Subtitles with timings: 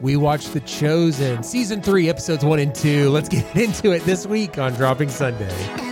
[0.00, 3.08] We watched The Chosen, season three, episodes one and two.
[3.10, 5.85] Let's get into it this week on Dropping Sunday.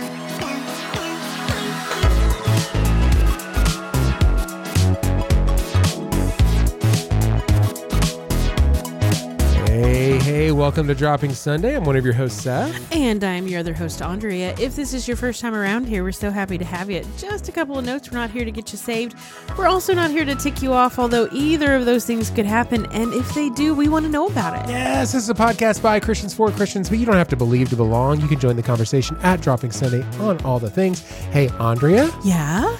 [10.65, 11.75] Welcome to Dropping Sunday.
[11.75, 12.91] I'm one of your hosts, Seth.
[12.91, 14.55] And I'm your other host, Andrea.
[14.59, 17.05] If this is your first time around here, we're so happy to have you.
[17.19, 18.09] Just a couple of notes.
[18.11, 19.15] We're not here to get you saved.
[19.59, 22.87] We're also not here to tick you off, although either of those things could happen.
[22.93, 24.71] And if they do, we want to know about it.
[24.71, 27.69] Yes, this is a podcast by Christians for Christians, but you don't have to believe
[27.69, 28.19] to belong.
[28.19, 31.01] You can join the conversation at Dropping Sunday on all the things.
[31.29, 32.75] Hey, Andrea, Yeah?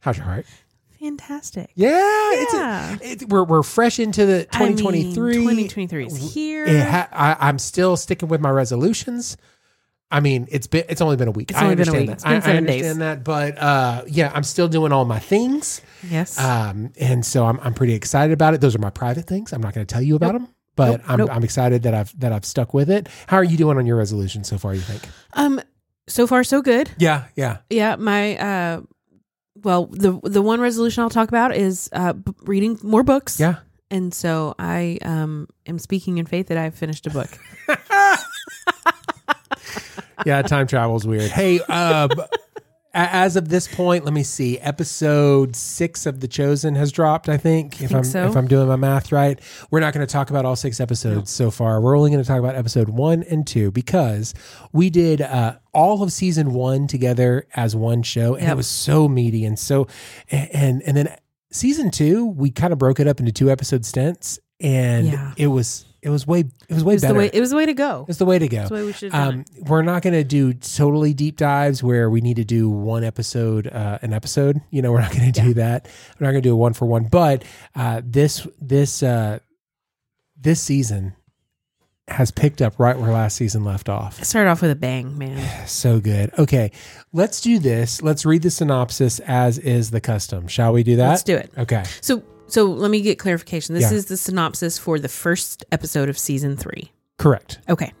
[0.00, 0.46] how's your heart?
[1.00, 1.70] Fantastic.
[1.74, 2.30] Yeah, Yeah.
[2.32, 5.34] it's a, it, we're we're fresh into the I mean, 2023.
[5.34, 6.84] 2023 is here.
[6.84, 9.36] Ha- I, I'm still sticking with my resolutions.
[10.12, 11.50] I mean, it's been it's only been a week.
[11.52, 12.18] It's I only been a understand week.
[12.42, 12.48] that.
[12.48, 12.98] I, I understand days.
[12.98, 16.38] that, but uh, yeah, I'm still doing all my things, yes.
[16.38, 18.60] um, and so I'm I'm pretty excited about it.
[18.60, 19.52] Those are my private things.
[19.52, 21.00] I'm not going to tell you about them, but Nope.
[21.06, 21.30] I'm Nope.
[21.32, 23.08] I'm excited that I've that I've stuck with it.
[23.28, 24.74] How are you doing on your resolution so far?
[24.74, 25.02] You think?
[25.34, 25.60] um,
[26.08, 26.90] so far, so good.
[26.98, 27.58] Yeah, yeah.
[27.70, 28.80] Yeah, my uh
[29.62, 33.38] well, the the one resolution I'll talk about is uh b- reading more books.
[33.40, 33.56] Yeah.
[33.90, 37.28] And so I um am speaking in faith that I've finished a book.
[40.26, 41.30] yeah, time travel's weird.
[41.30, 42.28] Hey, um, a-
[42.92, 44.58] as of this point, let me see.
[44.58, 47.28] Episode six of The Chosen has dropped.
[47.28, 48.26] I think, if think I'm so.
[48.26, 49.40] if I'm doing my math right.
[49.70, 51.80] We're not going to talk about all six episodes so far.
[51.80, 54.34] We're only going to talk about episode one and two because
[54.72, 59.08] we did uh, all of season one together as one show, and it was so
[59.08, 59.86] meaty and so
[60.30, 61.16] and and then
[61.52, 65.32] season two we kind of broke it up into two episode stints, and Yeah.
[65.36, 67.12] it was it was way it was way It was better.
[67.14, 68.06] the way it was the way to go.
[68.08, 68.68] it's the way to go.
[68.70, 72.36] Way we should Um, we're not going to do totally deep dives where we need
[72.36, 74.60] to do one episode, uh, an episode.
[74.70, 75.88] You know, we're not going to do that.
[76.18, 77.04] We're not going to do a one for one.
[77.04, 77.44] But
[77.74, 79.40] uh, this this uh,
[80.40, 81.14] this season
[82.08, 84.20] has picked up right where last season left off.
[84.20, 84.24] it.
[84.24, 85.66] Start off with a bang, man.
[85.68, 86.32] So good.
[86.38, 86.72] Okay,
[87.12, 88.02] let's do this.
[88.02, 90.48] Let's read the synopsis as is the custom.
[90.48, 91.08] Shall we do that?
[91.10, 91.52] Let's do it.
[91.58, 91.84] Okay.
[92.00, 93.74] So so let me get clarification.
[93.74, 93.96] This Yeah.
[93.98, 96.90] is the synopsis for the first episode of season 3.
[97.18, 97.58] Correct.
[97.68, 97.92] Okay.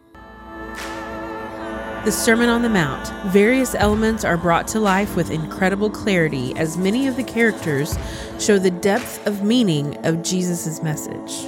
[2.04, 3.06] The Sermon on the Mount.
[3.30, 7.98] Various elements are brought to life with incredible clarity as many of the characters
[8.38, 11.44] show the depth of meaning of Jesus' message.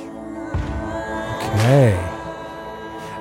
[1.54, 2.08] Okay.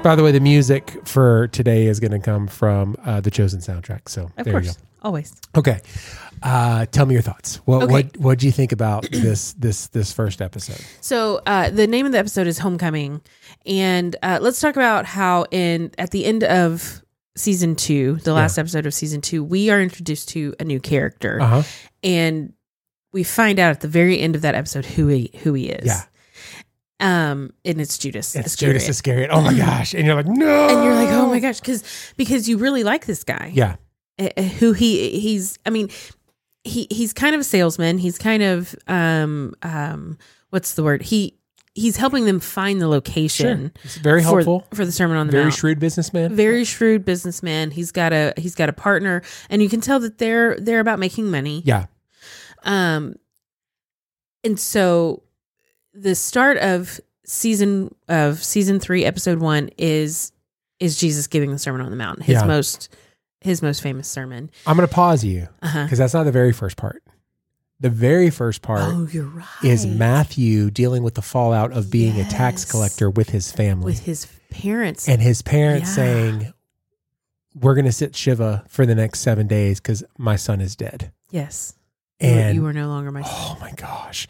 [0.03, 3.61] By the way, the music for today is going to come from uh, the Chosen
[3.61, 4.09] soundtrack.
[4.09, 4.77] So Of there you course.
[5.01, 5.31] Always.
[5.53, 5.59] go.
[5.59, 5.79] Okay.
[6.43, 7.57] Uh, tell me your thoughts.
[7.65, 7.91] What Okay.
[7.93, 10.83] what what do you think about this this this first episode?
[11.01, 13.21] So uh, the name of the episode is Homecoming,
[13.65, 17.03] and uh, let's talk about how in at the end of
[17.37, 21.39] season two, the last episode of season two, we are introduced to a new character,
[21.41, 21.63] Uh huh.
[22.03, 22.53] and
[23.13, 25.85] we find out at the very end of that episode who he who he is.
[25.85, 26.01] Yeah.
[26.99, 28.35] Um, and it's Judas.
[28.35, 28.75] It's Iscariot.
[28.81, 29.29] Judas Iscariot.
[29.33, 29.93] Oh my gosh!
[29.93, 30.67] And you're like, no.
[30.69, 31.83] and you're like, oh my gosh, because
[32.17, 33.51] because you really like this guy.
[33.53, 33.75] Yeah.
[34.19, 35.89] uh, uh, who he he's i mean
[36.63, 40.17] he he's kind of a salesman he's kind of um um
[40.51, 41.35] what's the word he
[41.73, 44.67] he's helping them find the location It's very for, helpful.
[44.73, 46.35] for the sermon on the Very mount shrewd businessman.
[46.35, 50.17] very shrewd businessman he's got a he's got a partner and you can tell that
[50.17, 51.85] they're they're about making money yeah.
[52.63, 53.15] um
[54.43, 55.23] and so
[55.93, 60.31] the start of season of season 3 episode 1 is
[60.79, 62.45] is Jesus giving the sermon on the mount his Yeah.
[62.45, 62.89] most
[63.41, 66.53] his most famous sermon I'm going to pause you uh-huh because that's not the very
[66.53, 67.03] first part.
[67.79, 69.45] The very first part Oh, you're right.
[69.63, 73.85] is Matthew dealing with the fallout of being a tax collector with his family.
[73.85, 75.09] with his parents.
[75.09, 75.95] and his parents Yeah.
[75.95, 76.53] saying,
[77.55, 81.11] "We're going to sit Shiva for the next seven days because my son is dead."
[81.31, 81.73] yes,
[82.19, 83.23] And you were no longer my.
[83.23, 83.31] Son.
[83.33, 84.27] Oh my gosh,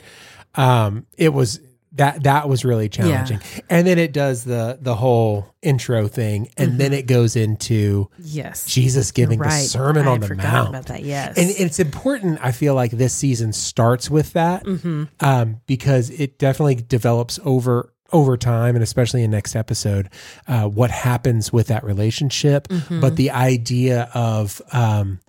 [0.55, 1.59] um, it was
[1.93, 3.41] that that was really challenging.
[3.69, 8.65] And then it does the the whole intro thing, and then it goes into yes,
[8.65, 9.49] Jesus giving Mm-hmm.
[9.49, 9.67] The.
[9.67, 10.69] Sermon I on the Mount.
[10.69, 11.03] about that.
[11.03, 12.39] Yes, And it's important.
[12.41, 17.93] I feel like this season starts with that hmm um, because it definitely develops over
[18.13, 20.09] over time, and especially in next episode,
[20.47, 22.67] uh, what happens with that relationship.
[22.67, 22.99] Mm-hmm.
[22.99, 25.19] But the idea of um,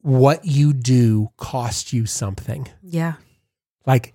[0.00, 3.14] what you do cost you something, yeah,
[3.86, 4.14] like.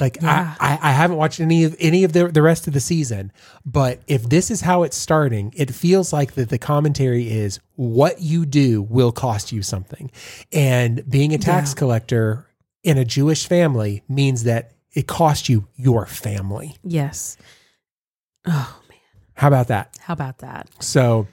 [0.00, 0.54] Like Yeah.
[0.60, 3.32] I, I, I haven't watched any of any of the the rest of the season,
[3.66, 8.20] but if this is how it's starting, it feels like that the commentary is what
[8.20, 10.10] you do will cost you something,
[10.52, 11.78] and being a tax Yeah.
[11.78, 12.46] collector
[12.84, 16.76] in a Jewish family means that it costs you your family.
[16.84, 17.36] yes.
[18.46, 18.98] Oh man,
[19.34, 19.96] How about that?
[20.00, 20.68] how about that?
[20.80, 21.26] So,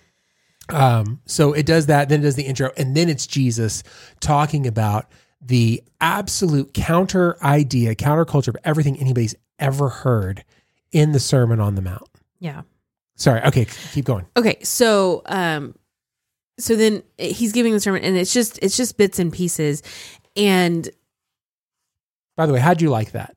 [0.70, 2.10] um, so it does that.
[2.10, 3.84] Then it does the intro, and then it's Jesus
[4.20, 5.06] talking about
[5.46, 10.44] the absolute counter idea, counterculture of everything anybody's ever heard
[10.92, 12.10] in the Sermon on the Mount.
[12.40, 12.64] Yeah.
[13.16, 13.42] Sorry.
[13.44, 14.26] Okay, keep going.
[14.36, 15.76] Okay, so um
[16.58, 19.84] so then he's giving the sermon and it's just it's just bits and pieces
[20.36, 20.90] and
[22.36, 23.36] By the way, how'd you like that?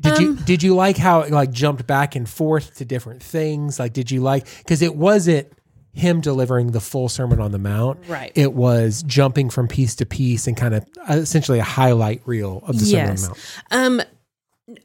[0.00, 3.22] Did you Um, did you like how it like jumped back and forth to different
[3.22, 3.78] things?
[3.78, 5.52] Like, did you like because it wasn't
[5.92, 7.98] him delivering the full Sermon on the Mount.
[8.08, 8.32] right.
[8.34, 12.62] It was jumping from piece to piece and kind of uh, essentially a highlight reel
[12.66, 13.38] of the Sermon on the Mount.
[13.70, 14.02] Um,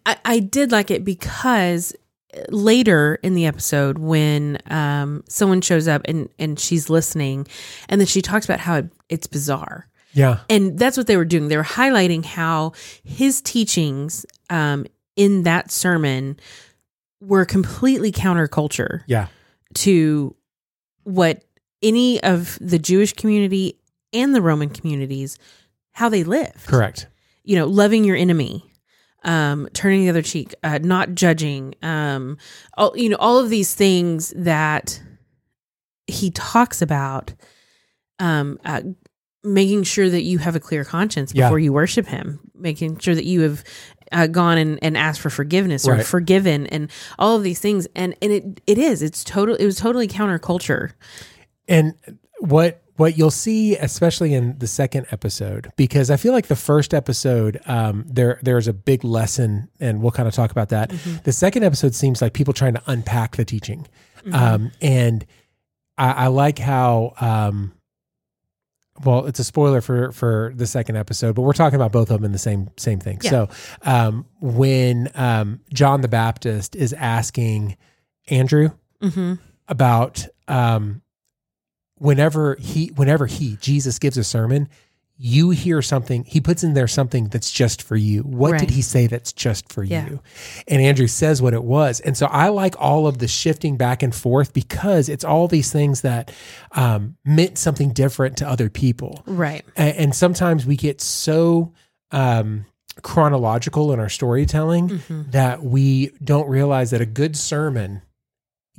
[0.06, 1.95] I, I did like it because
[2.50, 7.48] later in the episode, when um someone shows up and and she's listening,
[7.88, 11.25] and then she talks about how it, it's bizarre, Yeah, and that's what they were
[11.25, 11.48] doing.
[11.48, 12.74] They were highlighting how
[13.04, 16.38] his teachings um in that sermon
[17.21, 19.27] were completely counterculture yeah,
[19.75, 20.36] to
[21.07, 21.44] what
[21.81, 23.80] any of the Jewish community
[24.13, 25.38] and the Roman communities
[25.94, 27.07] how they lived correct.
[27.44, 28.63] you know, loving your enemy,
[29.24, 32.38] um, turning the other cheek, uh, not judging, um,
[32.77, 35.01] all, you know, all of these things that
[36.07, 37.33] he talks about,
[38.19, 38.81] um, uh,
[39.44, 41.45] making sure that you have a clear conscience Yeah.
[41.48, 43.63] before you worship him, making sure that you have
[44.12, 46.06] uh, gone and, and asked for forgiveness or Right.
[46.06, 46.89] forgiven and
[47.19, 47.88] all of these things.
[47.95, 50.94] And, and it, it is, it's total, it was totally counterculture.
[51.68, 51.95] And
[52.39, 56.95] what what you'll see, especially in the second episode, because I feel like the first
[56.95, 60.92] episode, um, there there's a big lesson, and we'll kind of talk about that.
[61.24, 63.88] The second episode seems like people trying to unpack the teaching,
[64.33, 65.25] um, and
[65.98, 67.13] I, I like how.
[67.21, 67.74] Um,
[69.04, 72.18] well, it's a spoiler for for the second episode, but we're talking about both of
[72.18, 73.20] them in the same same thing.
[73.22, 73.30] Yeah.
[73.30, 73.50] So,
[73.84, 77.78] um, when um, John the Baptist is asking
[78.30, 78.70] Andrew,
[79.02, 79.36] hmm
[79.70, 81.02] about um
[81.96, 84.70] whenever he whenever he Jesus gives a sermon,
[85.19, 88.22] you hear something, he puts in there something that's just for you.
[88.22, 88.60] What Right.
[88.60, 90.06] did he say that's just for Yeah.
[90.08, 90.19] you?
[90.68, 92.00] And Andrew says what it was.
[92.02, 95.72] And so I like all of the shifting back and forth because it's all these
[95.72, 96.31] things that
[96.74, 99.24] um meant something different to other people.
[99.25, 99.66] Right.
[99.75, 101.74] And, and sometimes we get so
[102.12, 102.66] um
[103.02, 108.02] chronological in our storytelling hmm that we don't realize that a good sermon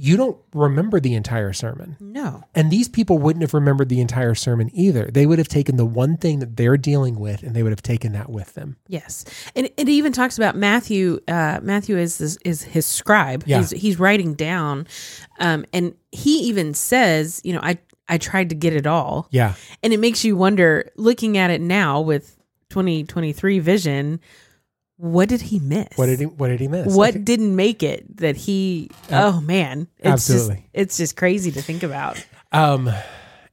[0.00, 1.96] you don't remember the entire sermon.
[1.98, 2.44] No.
[2.54, 5.10] And these people wouldn't have remembered the entire sermon either.
[5.12, 7.82] They would have taken the one thing that they're dealing with and they would have
[7.82, 8.76] taken that with them.
[8.86, 9.24] Yes,
[9.56, 11.18] and it even talks about Matthew.
[11.26, 13.42] Uh, Matthew is is, is his scribe.
[13.46, 13.58] Yeah.
[13.58, 14.86] He's he's writing down,
[15.40, 17.78] um, and he even says, you know, I
[18.08, 19.54] I tried to get it all, Yeah.
[19.82, 22.36] and it makes you wonder, looking at it now with
[22.70, 24.20] twenty twenty three vision,
[25.00, 25.88] what did he miss?
[25.96, 26.94] What did he what did he miss?
[26.94, 28.90] What didn't make it that he?
[29.10, 30.56] Ab- oh man, it's absolutely.
[30.56, 32.22] Just, it's just crazy to think about.
[32.52, 32.90] Um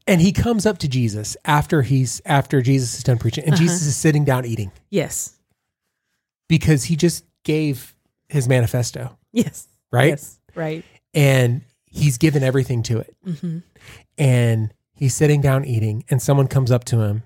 [0.07, 3.61] and he comes up to Jesus after he's after Jesus is done preaching and Uh-huh.
[3.63, 5.35] Jesus is sitting down eating Yes,
[6.49, 7.95] because he just gave
[8.29, 10.09] his manifesto, yes, right?
[10.09, 10.83] yes, right.
[11.13, 13.15] And he's given everything to it.
[13.23, 13.59] hmm
[14.17, 17.23] and he's sitting down eating and someone comes up to him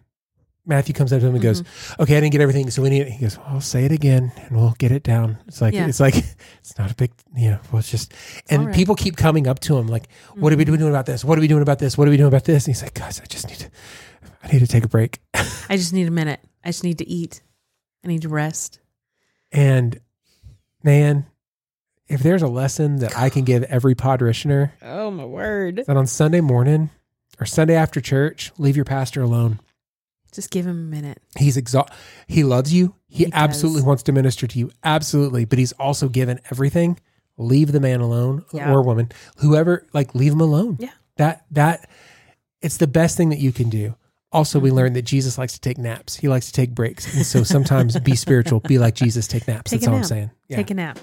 [0.70, 2.02] matthew comes up to him and goes Mm-hmm.
[2.04, 3.10] okay i didn't get everything so we need It.
[3.12, 5.88] he goes i'll say it again and we'll get it down it's like Yeah.
[5.88, 6.16] it's like
[6.60, 8.14] it's not a big you know well it's just
[8.50, 8.76] and right.
[8.76, 11.42] people keep coming up to him like what are we doing about this what are
[11.42, 13.26] we doing about this what are we doing about this and he's like guys i
[13.26, 13.70] just need to
[14.44, 15.20] i need to take a break
[15.70, 16.40] I just need a minute.
[16.64, 17.42] I just need to eat.
[18.04, 18.80] I need to rest.
[19.52, 20.00] and
[20.84, 21.26] man
[22.08, 25.84] if there's a lesson that i can give every podritioner Oh my word.
[25.88, 26.90] that on sunday morning
[27.40, 29.60] or sunday after church leave your pastor alone
[30.32, 31.22] Just give him a minute.
[31.38, 31.96] He's exhausted.
[32.28, 32.96] He loves you.
[33.08, 33.88] He, He absolutely does.
[33.88, 34.72] wants to minister to you.
[34.84, 35.46] Absolutely.
[35.46, 37.00] But he's also given everything.
[37.38, 38.72] Leave the man alone Yeah.
[38.72, 40.78] or woman, whoever, like leave him alone.
[40.80, 40.90] Yeah.
[41.18, 41.90] That, that,
[42.62, 43.96] it's the best thing that you can do.
[44.32, 44.64] Also, Mm-hmm.
[44.66, 46.16] we learned that Jesus likes to take naps.
[46.18, 47.12] He likes to take breaks.
[47.16, 49.72] And so sometimes be spiritual, be like Jesus, take naps.
[49.72, 50.32] Take That's all I'm saying.
[50.50, 50.58] Yeah.
[50.58, 51.00] Take a nap.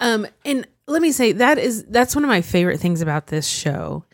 [0.00, 3.46] Um, and let me say that is that's one of my favorite things about this
[3.46, 4.04] show,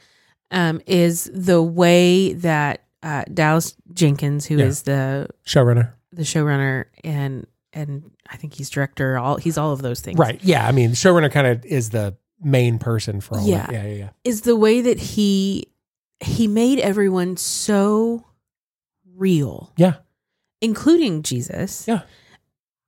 [0.50, 4.94] um, is the way that uh, Dallas Jenkins, who is Yeah.
[4.94, 5.92] the Showrunner.
[6.12, 10.40] the showrunner and and I think he's director, all he's all of those things, Right.
[10.42, 10.66] Yeah.
[10.66, 13.66] I mean, showrunner kind of is the main person for all Yeah.
[13.66, 13.72] that.
[13.72, 13.82] Yeah.
[13.86, 13.94] Yeah.
[13.94, 14.08] Yeah.
[14.24, 15.66] Is the way that he
[16.20, 18.24] he made everyone so
[19.14, 19.94] real, Yeah.
[20.60, 22.02] including Jesus, Yeah.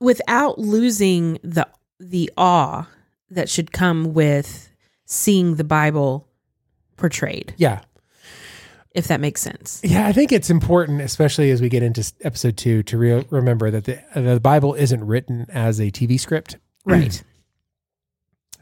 [0.01, 1.69] without losing the
[2.01, 2.89] the awe
[3.31, 4.71] that should come with
[5.05, 6.29] seeing the Bible
[6.97, 7.81] portrayed, Yeah.
[8.99, 9.81] If that makes sense.
[9.85, 13.71] Yeah, I think it's important, especially as we get into episode two, to re- remember
[13.71, 16.59] that the the Bible isn't written as a TV script.
[16.85, 17.11] Right.
[17.11, 17.23] Mm.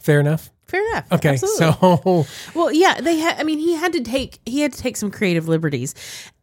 [0.01, 0.51] Fair enough.
[0.67, 1.11] Fair enough.
[1.13, 1.73] Okay, Absolutely.
[1.73, 3.41] so well, yeah, they had.
[3.41, 5.95] I mean, he had to take he had to take some creative liberties,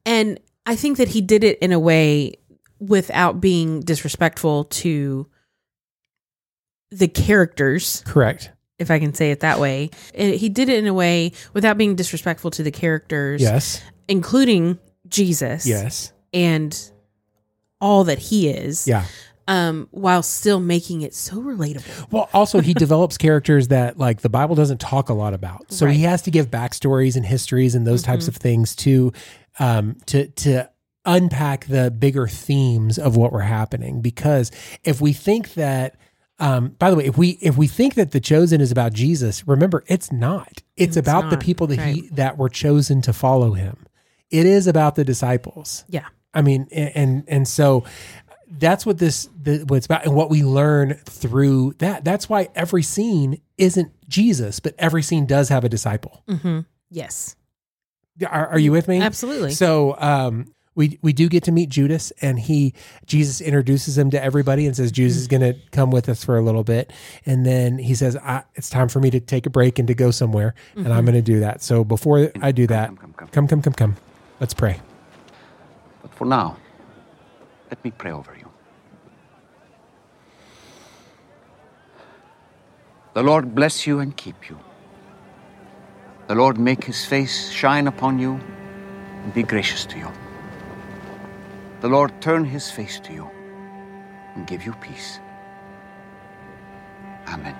[0.05, 2.35] and I think that he did it in a way
[2.79, 5.27] without being disrespectful to
[6.91, 8.51] the characters, Correct.
[8.83, 9.89] If I can say it that way.
[10.13, 13.81] It, he did it in a way without being disrespectful to the characters, Yes.
[14.07, 16.13] including Jesus Yes.
[16.31, 16.79] and
[17.81, 19.05] all that he is, Yeah.
[19.47, 22.11] um, while still making it so relatable.
[22.11, 25.71] Well, also he develops characters that like the Bible doesn't talk a lot about.
[25.73, 29.11] So he has to give backstories and histories and those types of things to
[29.59, 30.69] um to to
[31.05, 34.49] unpack the bigger themes of what were happening because
[34.85, 35.97] if we think that
[36.39, 39.47] um by the way if we if we think that the chosen is about Jesus
[39.47, 43.85] remember it's not it's, about the people that he that were chosen to follow him
[44.29, 46.07] it is about the disciples Yeah.
[46.33, 47.85] I mean, and and so
[48.49, 52.03] that's what this the, what it's about, and what we learn through that.
[52.03, 56.23] That's why every scene isn't Jesus, but every scene does have a disciple.
[56.27, 56.61] Mm-hmm.
[56.89, 57.35] Yes.
[58.27, 59.01] Are, are you with me?
[59.01, 59.51] Absolutely.
[59.51, 62.73] So, um, we we do get to meet Judas, and he
[63.05, 66.37] Jesus introduces him to everybody and says Judas is going to come with us for
[66.37, 66.91] a little bit,
[67.25, 69.93] and then he says I, it's time for me to take a break and to
[69.93, 71.05] go somewhere, and I'm mm-hmm.
[71.05, 71.61] going to do that.
[71.61, 73.27] So before I do that, come, come, come.
[73.29, 73.95] come, come, come, come.
[74.39, 74.79] Let's pray.
[76.01, 76.57] But for now,
[77.69, 78.49] let me pray over you.
[83.13, 84.57] The Lord bless you and keep you.
[86.27, 88.39] The Lord make his face shine upon you
[89.23, 90.11] and be gracious to you.
[91.83, 93.29] The Lord turn his face to you
[94.35, 95.19] and give you peace.
[97.27, 97.53] Amen.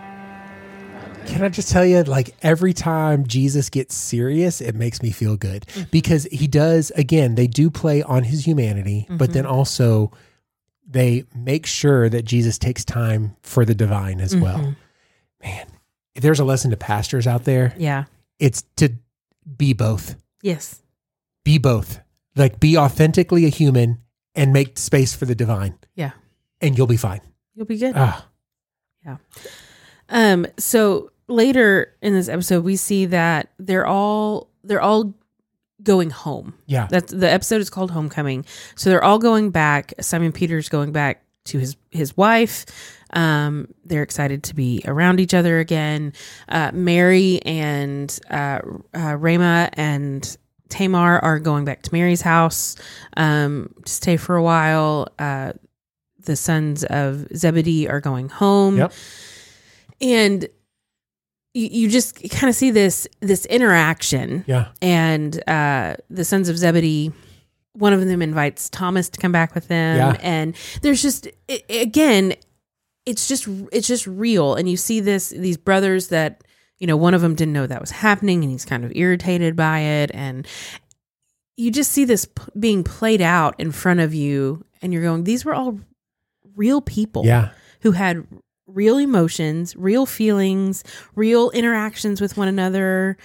[1.26, 5.36] Can I just tell you, like every time Jesus gets serious, it makes me feel
[5.36, 5.90] good mm-hmm.
[5.92, 9.56] because he does, again, they do play on his humanity, but then mm-hmm.
[9.56, 10.14] also
[10.88, 14.60] they make sure that Jesus takes time for the divine as well.
[14.60, 14.72] Mm-hmm.
[15.44, 15.68] Man,
[16.16, 18.06] if there's a lesson to pastors out there, yeah.
[18.40, 18.94] it's to
[19.58, 20.16] be both.
[20.42, 20.82] Yes.
[21.44, 22.00] Be both.
[22.38, 24.00] Like be authentically a human
[24.36, 26.12] and make space for the divine, Yeah.
[26.62, 27.22] and you'll be fine.
[27.56, 27.94] You'll be good.
[27.96, 28.28] Ah,
[29.06, 29.18] Yeah.
[30.10, 35.14] Um, so later in this episode, we see that they're all they're all
[35.82, 36.54] going home.
[36.66, 36.88] yeah.
[36.90, 38.46] That's the episode is called Homecoming.
[38.76, 39.94] So they're all going back.
[40.00, 42.66] Simon Peter's going back to his his wife.
[43.12, 46.14] Um, they're excited to be around each other again.
[46.50, 48.60] Uh, Mary and uh,
[48.96, 50.38] uh, Ramah and
[50.70, 52.76] Tamar are going back to Mary's house
[53.18, 55.08] um, to stay for a while.
[55.20, 55.54] Uh,
[56.26, 58.94] the sons of Zebedee are going home Yep.
[60.02, 60.48] and
[61.54, 64.70] you, you just kind of see this this interaction Yeah.
[64.82, 67.12] and uh the sons of zebedee
[67.74, 70.18] one of them invites thomas to come back with them Yeah.
[70.22, 72.34] and there's just i again
[73.06, 76.44] it's just it's just real and you see this these brothers that
[76.84, 79.56] you know one of them didn't know that was happening and he's kind of irritated
[79.56, 80.46] by it and
[81.56, 85.24] you just see this p- being played out in front of you and you're going
[85.24, 85.80] these were all
[86.58, 87.52] real people Yeah.
[87.80, 88.28] who had
[88.68, 90.84] real emotions, real feelings,
[91.16, 93.16] real interactions with one another.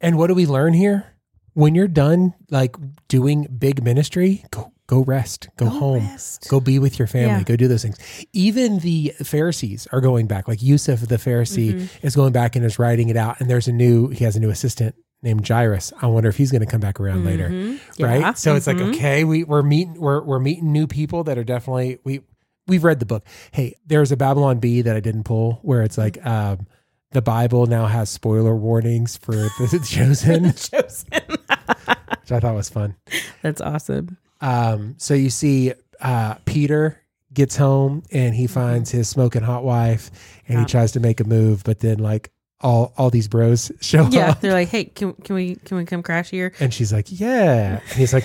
[0.00, 1.06] And what do we learn here?
[1.54, 2.74] When you're done like
[3.06, 6.48] doing big ministry, go go rest, go, Go home, rest.
[6.50, 7.42] go be with your family, Yeah.
[7.44, 7.96] go do those things.
[8.32, 10.48] Even the Pharisees are going back.
[10.48, 12.06] Like Yussif the Pharisee Mm-hmm.
[12.06, 13.40] is going back and is writing it out.
[13.40, 15.92] And there's a new he has a new assistant named Jairus.
[16.02, 17.48] I wonder if he's going to come back around later.
[17.50, 17.78] Mhm.
[18.00, 18.20] Right?
[18.20, 18.32] Yeah.
[18.34, 18.94] So it's like, Mhm.
[18.94, 22.20] okay, we we're meeting we're we're meeting new people that are definitely we
[22.66, 23.24] we've read the book.
[23.52, 26.66] Hey, there's a Babylon Bee that I didn't pull where it's like um
[27.12, 31.08] the Bible now has spoiler warnings for the chosen, Chosen.
[31.10, 32.94] which I thought was fun.
[33.42, 34.18] That's awesome.
[34.40, 37.00] Um, so you see, uh, Peter
[37.32, 40.10] gets home and he finds his smoking hot wife,
[40.46, 40.60] and Yeah.
[40.60, 42.30] he tries to make a move, but then like
[42.60, 45.76] all all these bros show Yeah, up, Yeah, they're like, "Hey, can can we can
[45.76, 48.24] we come crash here?" and she's like, "Yeah," and he's like,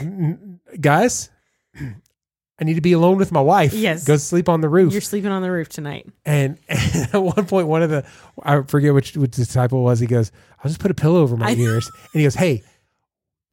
[0.79, 1.29] "Guys."
[2.59, 3.73] I need to be alone with my wife.
[3.73, 4.05] Yes.
[4.05, 4.93] Go sleep on the roof.
[4.93, 6.07] You're sleeping on the roof tonight.
[6.23, 8.05] And, and at one point, one of the,
[8.43, 10.31] I forget which, which disciple it was, he goes,
[10.63, 11.87] I'll just put a pillow over my I- ears.
[12.13, 12.61] And he goes, Hey,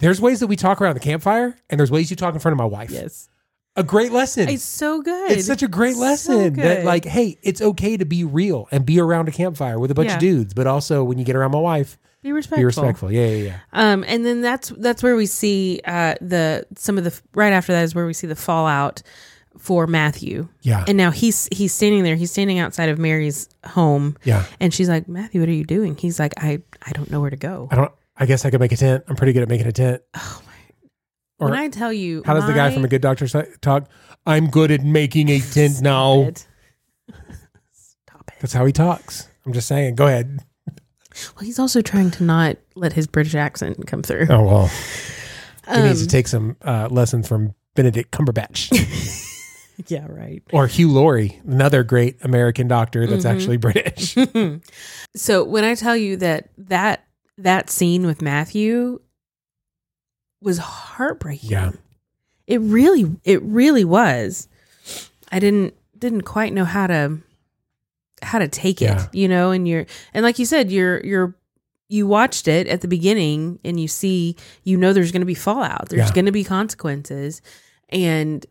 [0.00, 2.52] there's ways that we talk around the campfire, and there's ways you talk in front
[2.52, 2.90] of my wife.
[2.90, 3.28] Yes,
[3.76, 4.48] A great lesson.
[4.48, 5.30] it's so good.
[5.32, 8.84] It's such a great So lesson that, like, hey, it's okay to be real and
[8.84, 10.14] be around a campfire with a bunch Yeah.
[10.14, 12.60] of dudes, but also when you get around my wife, be respectful.
[12.60, 13.12] be respectful.
[13.12, 13.58] Yeah, yeah, yeah.
[13.72, 17.72] Um, and then that's that's where we see uh the some of the right after
[17.72, 19.02] that is where we see the fallout
[19.58, 20.48] for Matthew.
[20.60, 20.84] Yeah.
[20.86, 22.16] And now he's he's standing there.
[22.16, 24.16] He's standing outside of Mary's home.
[24.24, 24.44] Yeah.
[24.60, 25.96] And she's like, Matthew, what are you doing?
[25.96, 27.68] He's like, I I don't know where to go.
[27.70, 29.04] I don't, I guess I could make a tent.
[29.08, 30.02] I'm pretty good at making a tent.
[30.14, 30.52] Oh my!
[31.38, 33.42] Or when I tell you, how does the guy my- from a good doctor si-
[33.62, 33.88] talk?
[34.26, 36.20] I'm good at making a tent now.
[36.24, 36.46] It.
[37.72, 38.34] Stop it.
[38.40, 39.28] That's how he talks.
[39.46, 39.94] I'm just saying.
[39.94, 40.40] Go ahead.
[41.34, 44.26] Well, he's also trying to not let his British accent come through.
[44.30, 44.70] Oh, well.
[45.74, 48.70] He needs to Um, take some uh, lessons from Benedict Cumberbatch.
[49.88, 50.42] yeah, right.
[50.52, 53.36] or Hugh Laurie, another great American doctor that's Mm-hmm.
[53.36, 54.16] actually British.
[55.16, 57.04] So when I tell you that that
[57.38, 59.00] that scene with Matthew
[60.42, 61.50] was heartbreaking.
[61.50, 61.72] Yeah.
[62.46, 64.48] It really it really was.
[65.30, 67.18] I didn't didn't quite know how to
[68.22, 69.06] how to take it, Yeah.
[69.12, 71.34] you know, and you're and like you said, you're you're
[71.88, 75.34] you watched it at the beginning and you see you know there's going to be
[75.34, 75.88] fallout.
[75.88, 76.14] There's Yeah.
[76.14, 77.40] going to be consequences
[77.88, 78.44] and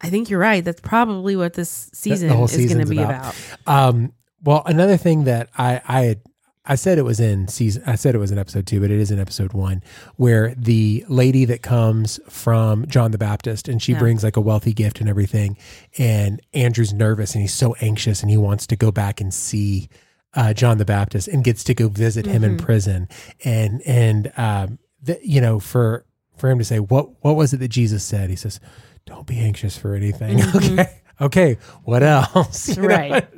[0.00, 0.62] I think you're right.
[0.64, 3.34] That's probably what this season is going to be about.
[3.64, 3.94] about.
[3.94, 6.20] Um, well, another thing that I I had
[6.66, 7.82] I said it was in season.
[7.86, 9.82] I said it was in episode two, but it is in episode one,
[10.16, 13.98] where the lady that comes from John the Baptist and she Yeah.
[14.00, 15.56] brings like a wealthy gift and everything,
[15.98, 19.88] and Andrew's nervous and he's so anxious and he wants to go back and see
[20.34, 23.08] uh, John the Baptist and gets to go visit him in prison,
[23.44, 26.04] and and um, the, you know for
[26.36, 28.28] for him to say what what was it that Jesus said?
[28.28, 28.60] He says,
[29.06, 31.00] "Don't be anxious for anything." Okay.
[31.20, 32.68] Okay, what else?
[32.76, 32.88] You know?
[32.88, 33.28] Right.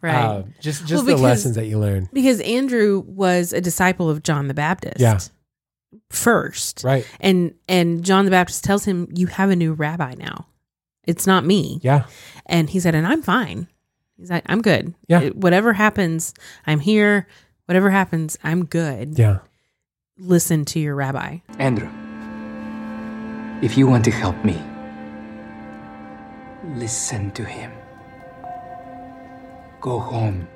[0.00, 0.14] Right.
[0.24, 2.08] Um, just just Well, the because- lessons that you learn.
[2.12, 5.00] Because Andrew was a disciple of John the Baptist.
[5.00, 5.18] Yeah.
[6.10, 6.84] First.
[6.84, 7.04] Right.
[7.20, 10.46] And and John the Baptist tells him, You have a new rabbi now.
[11.04, 11.80] It's not me.
[11.82, 12.04] Yeah.
[12.46, 13.66] And he said, And I'm fine.
[14.16, 14.94] He's like, I'm good.
[15.08, 15.22] Yeah.
[15.22, 16.34] It- whatever happens,
[16.66, 17.26] I'm here.
[17.66, 19.18] Whatever happens, I'm good.
[19.18, 19.38] Yeah.
[20.18, 21.38] Listen to your rabbi.
[21.58, 21.88] Andrew,
[23.62, 24.60] if you want to help me,
[26.76, 27.72] listen to him.
[29.80, 30.48] Go home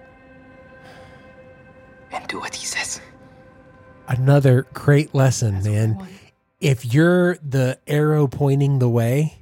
[2.10, 3.00] and do what he says.
[4.08, 6.06] Another great lesson, man.
[6.60, 9.38] If you're the arrow pointing the way,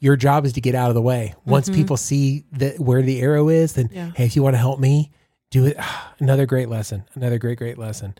[0.00, 1.34] your job is to get out of the way.
[1.44, 4.10] Once people see that where the arrow is, then Yeah.
[4.14, 5.10] hey, if you want to help me,
[5.50, 5.76] do it.
[6.18, 7.04] Another great lesson.
[7.14, 8.14] Another great, great lesson.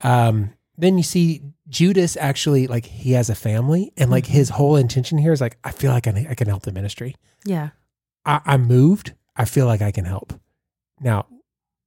[0.00, 4.56] Um, then you see Judas actually like he has a family, and like his mm-hmm.
[4.56, 7.16] whole intention here is like, I feel like I, I can help the ministry.
[7.44, 7.70] Yeah.
[8.24, 9.14] I, I'm moved.
[9.36, 10.32] I feel like I can help.
[11.00, 11.26] Now,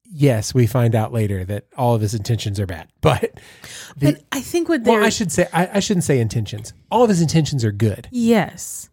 [0.04, 3.40] yes, we find out later that all of his intentions are bad, but
[3.98, 6.74] the, But I think what well, I should say I, I shouldn't say intentions.
[6.90, 8.08] All of his intentions are good.
[8.12, 8.90] Yes.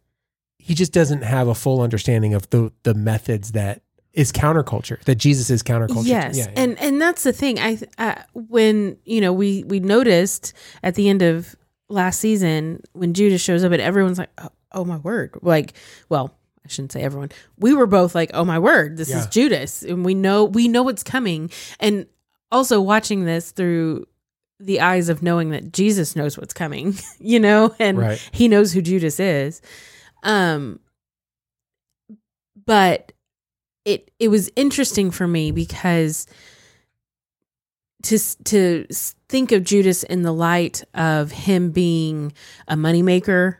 [0.58, 3.82] He just doesn't have a full understanding of the the methods that
[4.12, 5.00] is counterculture.
[5.04, 6.06] That Jesus is counterculture.
[6.06, 6.62] Yes, Yeah, yeah.
[6.62, 7.58] and and that's the thing.
[7.58, 11.54] I uh, when you know we we noticed at the end of
[11.88, 15.34] last season when Judas shows up and everyone's like, oh, oh my word!
[15.42, 15.74] Like,
[16.08, 17.30] well, I shouldn't say everyone.
[17.58, 20.82] We were both like, oh my word, this is Judas, and we know we know
[20.82, 21.50] what's coming.
[21.78, 22.06] And
[22.52, 24.06] also watching this through
[24.58, 28.28] the eyes of knowing that Jesus knows what's coming, you know, and Right.
[28.32, 29.62] he knows who Judas is.
[30.22, 30.80] Um,
[32.66, 33.12] but
[33.92, 36.26] it it was interesting for me because
[38.02, 38.86] to to
[39.28, 42.32] think of Judas in the light of him being
[42.68, 43.56] a moneymaker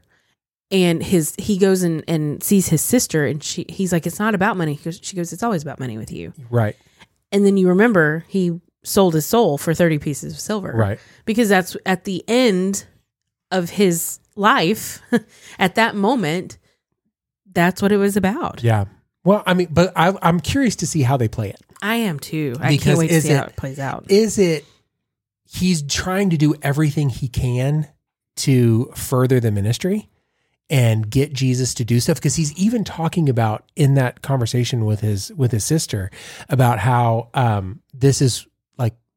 [0.71, 4.35] and his he goes and, and sees his sister and she he's like it's not
[4.35, 4.75] about money.
[4.75, 6.33] He goes- she goes it's always about money with you.
[6.49, 6.77] Right,
[7.33, 10.73] and then you remember he sold his soul for 30 pieces of silver.
[10.73, 10.99] Right.
[11.27, 12.87] because that's at the end
[13.51, 15.03] of his life
[15.59, 16.57] at that moment
[17.53, 18.63] that's what it was about.
[18.63, 18.85] Yeah.
[19.25, 21.61] Well, I mean, but I, I'm curious to see how they play it.
[21.83, 22.57] i am too.
[22.61, 24.07] I Because can't wait to see how it- it plays out.
[24.11, 24.65] Is it
[25.49, 27.89] he's trying to do everything he can
[28.37, 30.09] to further the ministry
[30.71, 32.17] and get Jesus to do stuff?
[32.17, 36.11] Because he's even talking about in that conversation with his with his sister
[36.49, 38.47] about how um this is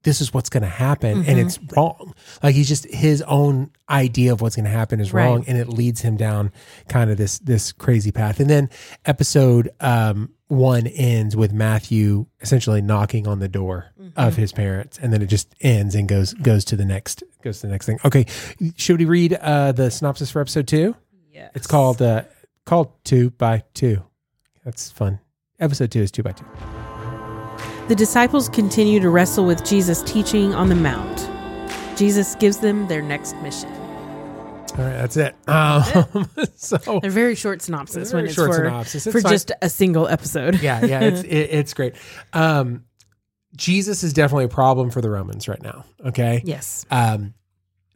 [0.03, 1.45] this is what's going to happen and Mhm.
[1.45, 2.13] it's wrong.
[2.43, 5.25] Like he's just his own idea of what's going to happen is Right.
[5.25, 6.51] wrong and it leads him down
[6.89, 8.39] kind of this this crazy path.
[8.39, 8.69] And then
[9.05, 15.11] episode um 1 ends with Matthew essentially knocking on the door of his parents and
[15.11, 17.97] then it just ends and goes goes to the next goes to the next thing.
[18.05, 18.25] Okay,
[18.75, 20.95] should we read uh the synopsis for episode 2?
[21.31, 22.23] yeah It's called uh
[22.65, 24.03] called 2 by 2.
[24.65, 25.19] That's fun.
[25.59, 26.45] Episode 2 is 2 by 2.
[27.93, 31.29] The disciples continue to wrestle with Jesus' teaching on the Mount.
[31.95, 33.69] Jesus gives them their next mission.
[33.71, 35.35] All right, that's it.
[35.47, 39.05] Um, so They're very short synopsis Very when it's short for, synopsis.
[39.05, 39.31] It's for fine.
[39.31, 40.59] just a single episode.
[40.59, 41.93] yeah, yeah, it's it, it's great.
[42.33, 42.85] Um,
[43.55, 45.85] Jesus is definitely a problem for the Romans right now.
[46.03, 46.87] Okay, yes.
[46.89, 47.35] um,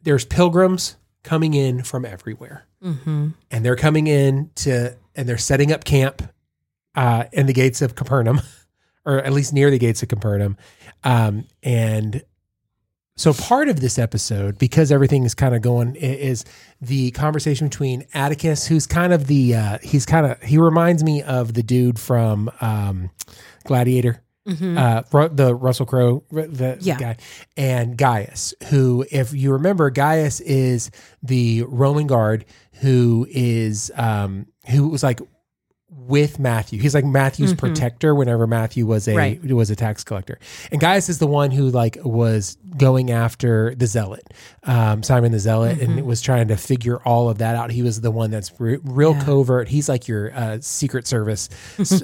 [0.04, 3.30] there's pilgrims coming in from everywhere, Mm-hmm.
[3.50, 6.22] and they're coming in to and they're setting up camp
[6.94, 8.40] uh, in the gates of Capernaum,
[9.08, 10.56] or at least near the gates of Capernaum,
[11.04, 12.22] um, and
[13.16, 16.44] so part of this episode, because everything is kind of going, is
[16.80, 21.22] the conversation between Atticus, who's kind of the uh, he's kind of he reminds me
[21.24, 23.10] of the dude from um,
[23.64, 26.78] Gladiator, uh, the Russell Crowe, the, Mm-hmm.
[26.80, 26.98] Yeah.
[26.98, 27.16] guy,
[27.56, 30.90] and Gaius, who, if you remember, Gaius is
[31.22, 32.44] the Roman guard
[32.80, 35.20] who is um, who was like
[35.90, 36.80] with Matthew.
[36.80, 39.42] He's like Matthew's protector whenever Matthew was a Right.
[39.52, 40.38] was a tax collector.
[40.70, 44.22] And Gaius is the one who like was going after the zealot,
[44.64, 47.70] um, Simon the zealot, and was trying to figure all of that out.
[47.70, 49.24] He was the one that's re- real Yeah.
[49.24, 49.68] covert.
[49.68, 51.48] He's like your uh, Secret Service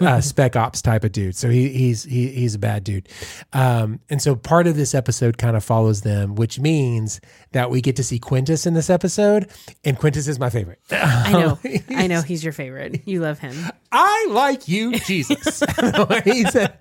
[0.00, 1.36] uh, spec ops type of dude.
[1.36, 3.08] So he, he's he, he's a bad dude.
[3.52, 7.20] Um, and so part of this episode kind of follows them, which means
[7.52, 9.50] that we get to see Quintus in this episode,
[9.84, 10.80] and Quintus is my favorite.
[10.90, 11.58] I know.
[11.90, 13.02] I know he's your favorite.
[13.06, 13.54] You love him.
[13.92, 15.62] I like you, Jesus.
[16.24, 16.76] he said,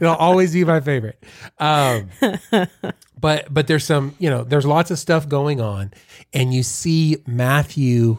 [0.00, 1.22] it'll always be my favorite.
[1.58, 2.10] Um,
[3.20, 5.92] but but there's some, you know, there's lots of stuff going on,
[6.32, 8.18] and you see Matthew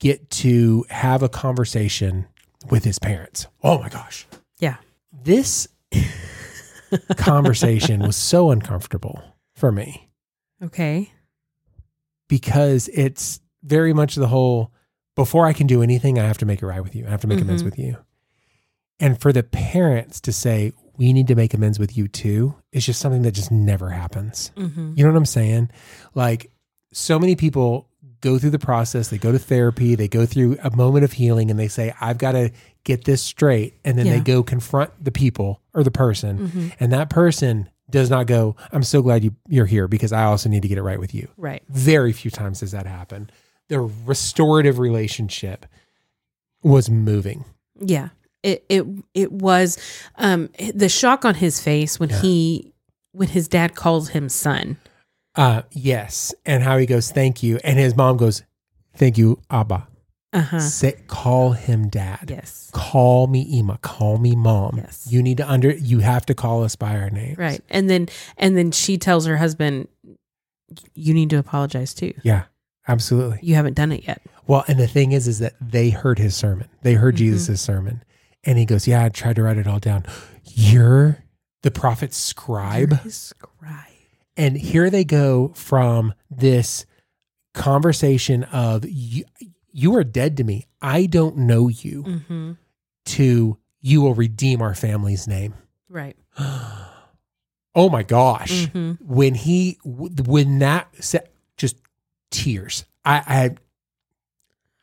[0.00, 2.26] get to have a conversation
[2.70, 3.46] with his parents.
[3.64, 4.26] Oh my gosh,
[4.60, 4.76] Yeah.
[5.12, 5.66] this
[7.16, 9.22] conversation was so uncomfortable
[9.54, 10.08] for me
[10.62, 11.10] Okay.
[12.28, 14.72] because it's very much the whole
[15.18, 17.04] before I can do anything, I have to make it right with you.
[17.06, 17.66] I have to make amends Mhm.
[17.66, 17.96] with you.
[19.00, 22.86] And for the parents to say, we need to make amends with you too, is
[22.86, 24.52] just something that just never happens.
[24.56, 24.92] Mm-hmm.
[24.96, 25.70] You know what I'm saying?
[26.14, 26.50] Like,
[26.92, 27.88] so many people
[28.20, 31.50] go through the process, they go to therapy, they go through a moment of healing,
[31.50, 32.50] and they say, I've got to
[32.84, 33.74] get this straight.
[33.84, 36.38] And then they go confront the people or the person.
[36.38, 36.68] Mm-hmm.
[36.80, 40.48] And that person does not go, I'm so glad you, you're here because I also
[40.48, 41.28] need to get it right with you.
[41.36, 41.62] Right.
[41.68, 43.30] Very few times does that happen.
[43.68, 45.66] The restorative relationship
[46.62, 47.44] was moving.
[47.80, 48.08] Yeah.
[48.42, 49.78] It it it was
[50.16, 52.20] um the shock on his face when Yeah.
[52.22, 52.72] he
[53.12, 54.76] when his dad calls him son.
[55.34, 56.34] Uh, yes.
[56.46, 57.58] And how he goes, thank you.
[57.62, 58.42] And his mom goes,
[58.96, 59.86] thank you, Abba.
[60.32, 60.60] Uh-huh.
[60.60, 62.26] Say, call him dad.
[62.28, 62.70] Yes.
[62.74, 63.78] Call me Ima.
[63.80, 64.76] Call me mom.
[64.76, 65.06] Yes.
[65.10, 67.38] You need to under, you have to call us by our names.
[67.38, 67.62] Right.
[67.70, 69.88] And then and then she tells her husband
[70.94, 72.12] you need to apologize too.
[72.22, 72.44] Yeah,
[72.88, 73.38] absolutely.
[73.42, 74.20] You haven't done it yet.
[74.46, 76.68] Well, and the thing is, is that they heard his sermon.
[76.82, 77.18] They heard Mhm.
[77.18, 78.02] Jesus' sermon.
[78.44, 80.06] And he goes, yeah, I tried to write it all down.
[80.44, 81.18] You're
[81.62, 82.98] the prophet scribe.
[83.10, 83.74] Scribe.
[84.36, 86.86] And here they go from this
[87.54, 89.24] conversation of you,
[89.72, 90.66] you are dead to me.
[90.80, 92.52] I don't know you Mm-hmm.
[93.06, 95.54] to you will redeem our family's name.
[95.88, 96.16] Right.
[97.74, 98.66] Oh my gosh.
[98.66, 98.92] Mm-hmm.
[99.14, 100.88] When he, when that
[101.56, 101.76] just
[102.30, 102.84] tears.
[103.04, 103.50] I, I,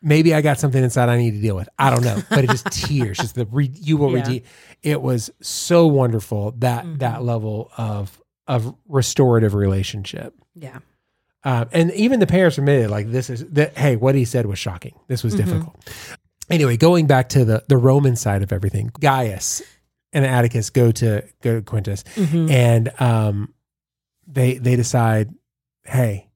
[0.02, 1.70] maybe I got something inside I need to deal with.
[1.78, 3.18] I don't know, but it just tears.
[3.18, 4.24] Just the re, you will Yeah.
[4.24, 4.44] redeem.
[4.84, 7.00] It was so wonderful that Mhm.
[7.00, 10.36] that level of of restorative relationship.
[10.54, 10.78] Yeah.
[11.44, 13.76] Um, and even the parents admitted, like, this is that.
[13.78, 14.94] Hey, what he said was shocking.
[15.08, 15.38] This was Mhm.
[15.38, 15.90] difficult.
[16.50, 19.62] Anyway, going back to the the Roman side of everything, Gaius
[20.14, 22.50] and Atticus go to go to Quintus, Mm-hmm.
[22.52, 23.54] and um,
[24.28, 25.34] they they decide,
[25.86, 26.30] hey,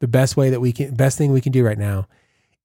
[0.00, 2.06] the best way that we can, best thing we can do right now,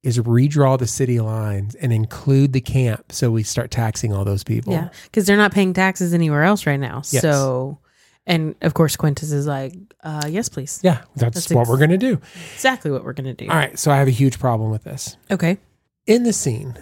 [0.04, 4.44] is redraw the city lines and include the camp, so we start taxing all those
[4.44, 4.74] people.
[4.74, 6.98] Yeah, because they're not paying taxes anywhere else right now.
[7.10, 7.22] Yes.
[7.22, 7.80] So,
[8.28, 11.78] and of course, Quintus is like, uh, "Yes, please." yeah, that's, That's what ex- we're
[11.78, 12.20] gonna do.
[12.54, 13.48] Exactly what we're gonna do.
[13.50, 15.16] All right, so I have a huge problem with this.
[15.32, 15.58] Okay.
[16.06, 16.78] in the scene,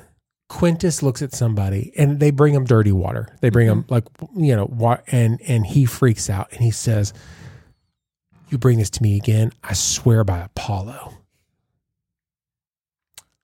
[0.49, 3.29] Quintus looks at somebody and they bring him dirty water.
[3.41, 7.13] They bring him like you know, wa- and and he freaks out and he says,
[8.51, 11.13] "You bring this to me again, I swear by Apollo."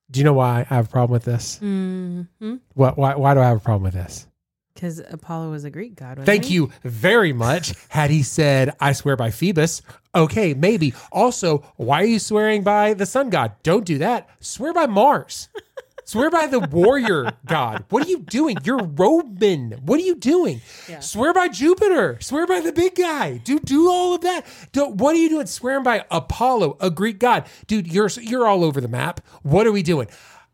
[0.10, 1.60] Do you know why I have a problem with this?
[1.62, 2.56] Mm-hmm.
[2.76, 4.28] What why why do I have a problem with this?
[4.74, 6.20] Because Apollo was a Greek god.
[6.24, 6.54] Thank he?
[6.54, 7.74] you very much.
[7.90, 9.82] Had he said, I swear by Phoebus,
[10.14, 10.94] okay, maybe.
[11.12, 13.54] Also, why are you swearing by the sun god?
[13.64, 14.30] Don't do that.
[14.40, 15.50] Swear by Mars.
[16.08, 17.84] swear by the warrior god.
[17.90, 18.58] What are you doing?
[18.64, 19.74] You're Roman.
[19.84, 20.62] What are you doing?
[20.90, 21.02] Yeah.
[21.02, 22.18] Swear by Jupiter.
[22.22, 23.38] Swear by the big guy.
[23.38, 24.46] Do do all of that.
[24.72, 25.46] Don't, what are you doing?
[25.48, 27.46] Swearing by Apollo, a Greek god.
[27.68, 29.22] Dude, you're you're all over the map.
[29.44, 30.08] What are we doing?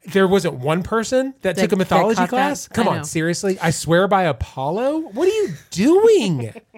[0.05, 2.35] There wasn't one person that, That- took a mythology caught that?
[2.35, 2.67] class.
[2.67, 3.03] Come I on, know.
[3.03, 3.57] seriously?
[3.61, 4.99] I swear by Apollo.
[5.13, 6.53] What are you doing?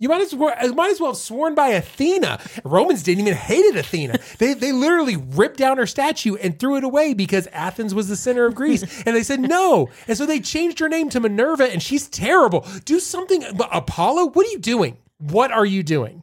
[0.00, 2.38] You might as well might as well have sworn by Athena.
[2.64, 4.18] Romans didn't even hated Athena.
[4.38, 8.14] They they literally ripped down her statue and threw it away because Athens was the
[8.16, 8.84] center of Greece.
[9.06, 9.88] And they said no.
[10.06, 12.64] And so they changed her name to Minerva and she's terrible.
[12.84, 14.98] Do something but Apollo, what are you doing?
[15.18, 16.22] What are you doing?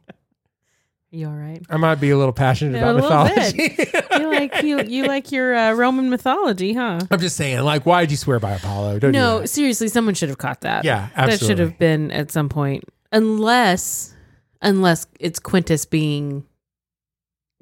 [1.12, 1.62] You all right?
[1.70, 3.78] I might be a little passionate Yeah, about mythology.
[4.20, 7.00] you like you you like your uh, Roman mythology, huh?
[7.12, 9.00] I'm just saying, like, why did you swear by Apollo?
[9.00, 10.84] Don't do No, seriously, someone should have caught that.
[10.84, 12.84] Yeah, that should have been at some point,
[13.16, 14.14] unless
[14.62, 16.46] unless it's Quintus being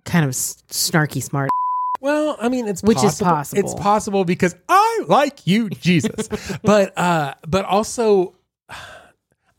[0.06, 1.50] kind of snarky smart.
[2.02, 3.32] Well, I mean, it's Which is possible.
[3.32, 3.60] possible.
[3.62, 6.28] It's possible because I like you, Jesus.
[6.64, 8.36] but uh, but also,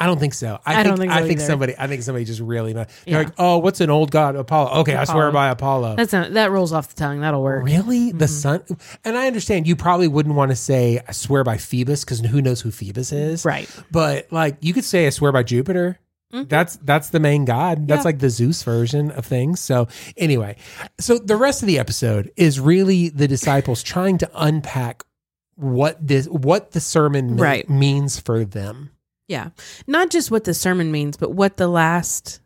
[0.05, 0.61] I don't think so.
[0.67, 1.47] I, I think, don't think I think either.
[1.47, 1.75] somebody.
[1.79, 2.73] I think somebody just really.
[2.75, 3.19] They're Yeah.
[3.19, 4.37] like, oh, what's an old god?
[4.37, 4.81] Apollo.
[4.83, 5.97] Okay, I swear by Apollo.
[5.97, 7.21] That's not, that rolls off the tongue.
[7.21, 7.65] That'll work.
[7.65, 8.27] Really, the Mm-hmm.
[8.27, 8.63] sun?
[9.05, 12.43] And I understand you probably wouldn't want to say I swear by Phoebus because who
[12.43, 13.69] knows who Phoebus is, Right.
[13.91, 15.99] But like you could say I swear by Jupiter.
[16.33, 17.87] That's that's the main god.
[17.87, 17.99] That's Mm-hmm.
[18.01, 18.03] Yeah.
[18.03, 19.61] like the Zeus version of things.
[19.61, 19.87] So
[20.17, 20.57] anyway,
[20.99, 25.05] so the rest of the episode is really the disciples trying to unpack
[25.55, 27.71] what this what the sermon Right.
[27.71, 28.91] means for them.
[29.29, 29.51] Yeah.
[29.87, 32.41] Not just what the sermon means, but what the last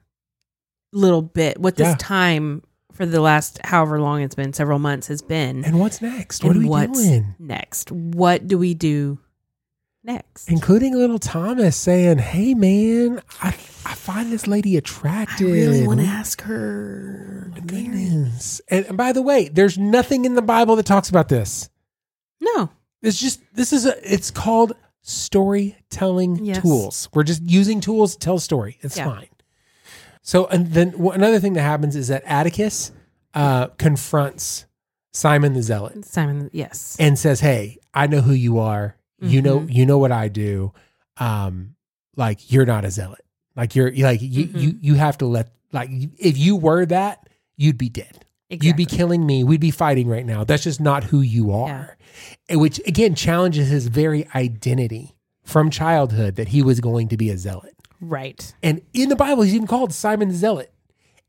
[0.92, 1.96] little bit, what this Yeah.
[1.98, 2.62] time
[2.92, 5.64] for the last however long it's been, several months has been.
[5.64, 6.42] And what's next?
[6.44, 7.34] What and are we what's doing?
[7.38, 7.90] next?
[7.92, 9.18] What do we do
[10.04, 10.48] next?
[10.48, 13.48] Including little Thomas saying, "Hey, man, I
[13.84, 15.48] I find this lady attractive.
[15.48, 17.60] I really want to ask her to.
[17.60, 18.60] Goodness.
[18.68, 21.70] And, and by the way, there's nothing in the Bible that talks about this.
[22.40, 22.70] No.
[23.02, 24.72] It's just this is a it's called
[25.08, 26.60] storytelling Yes.
[26.62, 27.08] tools.
[27.14, 28.78] We're just using tools to tell a story.
[28.80, 29.04] It's Yeah.
[29.06, 29.28] fine.
[30.22, 32.92] So and then w- another thing that happens is that Atticus
[33.34, 34.66] uh, confronts
[35.12, 36.96] Simon the Zealot Simon, yes.
[36.98, 38.96] and says, "Hey, I know who you are.
[39.20, 39.74] You know Mhm.
[39.74, 40.72] you know what I do.
[41.16, 41.74] Um
[42.16, 43.24] like you're not a zealot.
[43.56, 44.60] Like you're like you Mhm.
[44.60, 48.86] you you have to let like if you were that, you'd be dead." You'd be
[48.86, 49.44] killing me.
[49.44, 50.42] We'd be fighting right now.
[50.44, 51.96] That's just not who you are.
[52.48, 57.30] And Which again challenges his very identity from childhood that he was going to be
[57.30, 57.74] a zealot.
[58.00, 58.54] right.
[58.62, 60.72] And in the Bible, he's even called Simon Zealot.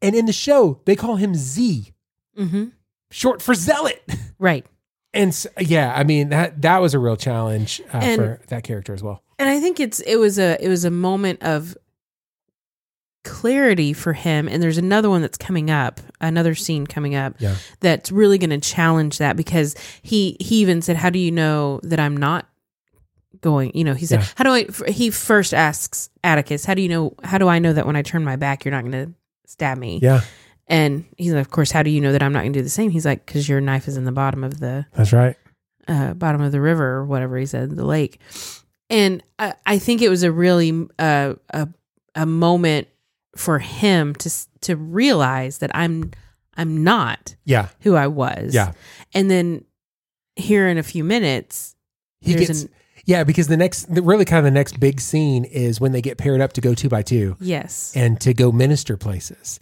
[0.02, 1.92] And in the show, they call him Z,
[2.38, 2.66] hmm
[3.12, 4.02] short for zealot.
[4.38, 4.66] Right.
[5.14, 8.64] And s yeah, I mean that that was a real challenge uh, And- for that
[8.64, 9.22] character as well.
[9.40, 11.76] and I think it's it was a it was a moment of
[13.30, 17.56] clarity for him and there's another one that's coming up another scene coming up Yeah.
[17.80, 21.80] that's really going to challenge that because he he even said how do you know
[21.84, 22.48] that I'm not
[23.42, 24.26] going you know he said Yeah.
[24.36, 27.72] how do I he first asks Atticus how do you know how do I know
[27.74, 29.13] that when I turn my back you're not going to
[29.46, 30.22] stab me Yeah,
[30.68, 32.63] and he's like of course how do you know that I'm not going to do
[32.63, 35.36] the same he's like cuz your knife is in the bottom of the that's right.
[35.88, 38.20] uh, bottom of the river or whatever he said, the lake.
[38.92, 41.70] And I, I think it was a really uh, a
[42.15, 42.88] a moment
[43.36, 44.30] for him to
[44.62, 46.12] to realize that I'm
[46.58, 48.54] I'm not Yeah, who I was.
[48.54, 48.74] yeah.
[49.13, 49.63] And then
[50.36, 51.76] here in a few minutes,
[52.22, 52.70] He gets an-
[53.06, 56.02] yeah because the next the, really kind of the next big scene is when they
[56.02, 57.38] get paired up to go two by two.
[57.39, 59.60] yes, and to go minister places.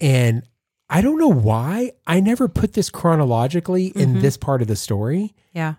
[0.00, 0.42] And
[0.88, 4.20] I don't know why I never put this chronologically in Mhm.
[4.20, 5.34] this part of the story.
[5.52, 5.74] yeah,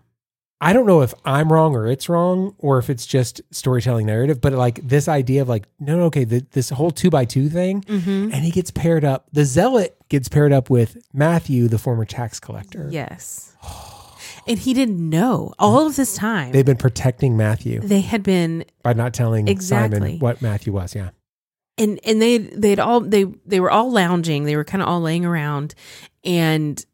[0.60, 4.42] I don't know if I'm wrong or it's wrong or if it's just storytelling narrative,
[4.42, 7.48] but like this idea of like, no, no, okay, the, this whole two by two
[7.48, 8.34] thing, mm-hmm.
[8.34, 9.28] and he gets paired up.
[9.32, 12.88] The zealot gets paired up with Matthew, the former tax collector.
[12.92, 13.56] yes.
[14.48, 16.54] And he didn't know all of this time.
[16.54, 20.00] They've been protecting Matthew they had been by not telling Exactly.
[20.00, 20.96] Simon what Matthew was.
[20.96, 21.10] Yeah.
[21.78, 25.02] and and they they'd all they they were all lounging they were kind of all
[25.02, 25.76] laying around
[26.24, 26.86] and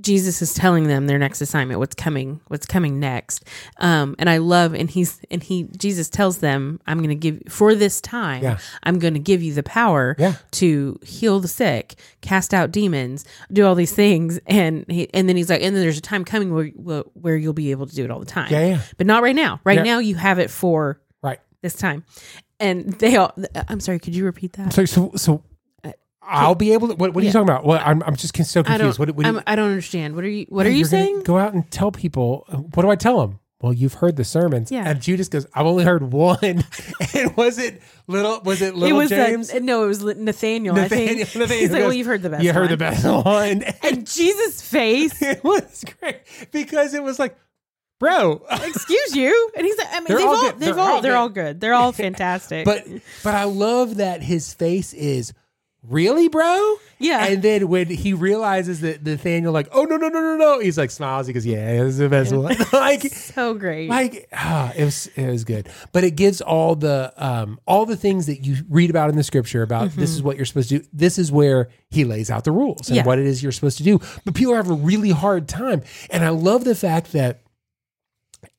[0.00, 3.44] jesus is telling them their next assignment what's coming what's coming next
[3.78, 7.76] um and i love and he's and he jesus tells them i'm gonna give for
[7.76, 8.58] this time Yeah.
[8.82, 10.34] i'm gonna give you the power Yeah.
[10.52, 15.36] to heal the sick cast out demons do all these things and he and then
[15.36, 18.04] he's like and then there's a time coming where where- you'll be able to do
[18.04, 18.66] it all the time Yeah.
[18.66, 18.80] Yeah.
[18.96, 21.38] but not right now right now you have it for Right.
[21.62, 22.04] this time
[22.58, 23.32] and they all
[23.68, 25.42] i'm sorry could you repeat that So, so, so
[26.26, 26.94] I'll be able to.
[26.94, 27.64] What, what are you talking about?
[27.64, 28.80] Well, I'm, I'm just so I confused.
[28.80, 28.98] don't.
[28.98, 30.14] What, what do you- I'm, I don't understand.
[30.14, 30.46] What are you?
[30.48, 31.22] What are you saying?
[31.22, 32.44] Go out and tell people.
[32.48, 33.40] Uh, what do I tell them?
[33.60, 34.70] Well, you've heard the sermons.
[34.70, 34.84] Yeah.
[34.86, 36.38] And Judas goes, I've only heard one.
[37.14, 38.40] and was it little?
[38.42, 39.48] Was it little it was uh, James?
[39.50, 40.76] That, no, it was Li- Nathaniel.
[40.76, 41.36] I Nathaniel- think.
[41.36, 42.42] Nathaniel He's like, goes, well, you've heard the best.
[42.44, 43.62] you heard the best one.
[43.62, 45.22] And And Jesus' face.
[45.22, 46.18] it was great
[46.52, 47.38] because it was like,
[48.00, 48.42] bro.
[48.50, 49.50] Excuse you.
[49.56, 50.60] And he's like, I mean, They're they've all all, good.
[50.60, 51.60] they've They're all, all they're all good.
[51.60, 52.66] They're all fantastic.
[52.66, 52.86] but
[53.22, 55.32] but I love that his face is
[55.88, 56.76] really, bro.
[56.98, 60.60] yeah, And then when he realizes that Nathaniel, like, oh no no no no no,
[60.60, 61.26] he's like smiles.
[61.26, 62.56] He goes, yeah, this is the best one.
[62.72, 63.88] like so great.
[63.90, 67.96] like ah, it was it was good but it gives all the um all the
[67.96, 70.78] things that you read about in the scripture about this is what you're supposed to
[70.78, 73.04] do this is where he lays out the rules and Yeah.
[73.04, 76.24] what it is you're supposed to do but people have a really hard time and
[76.24, 77.42] i love the fact that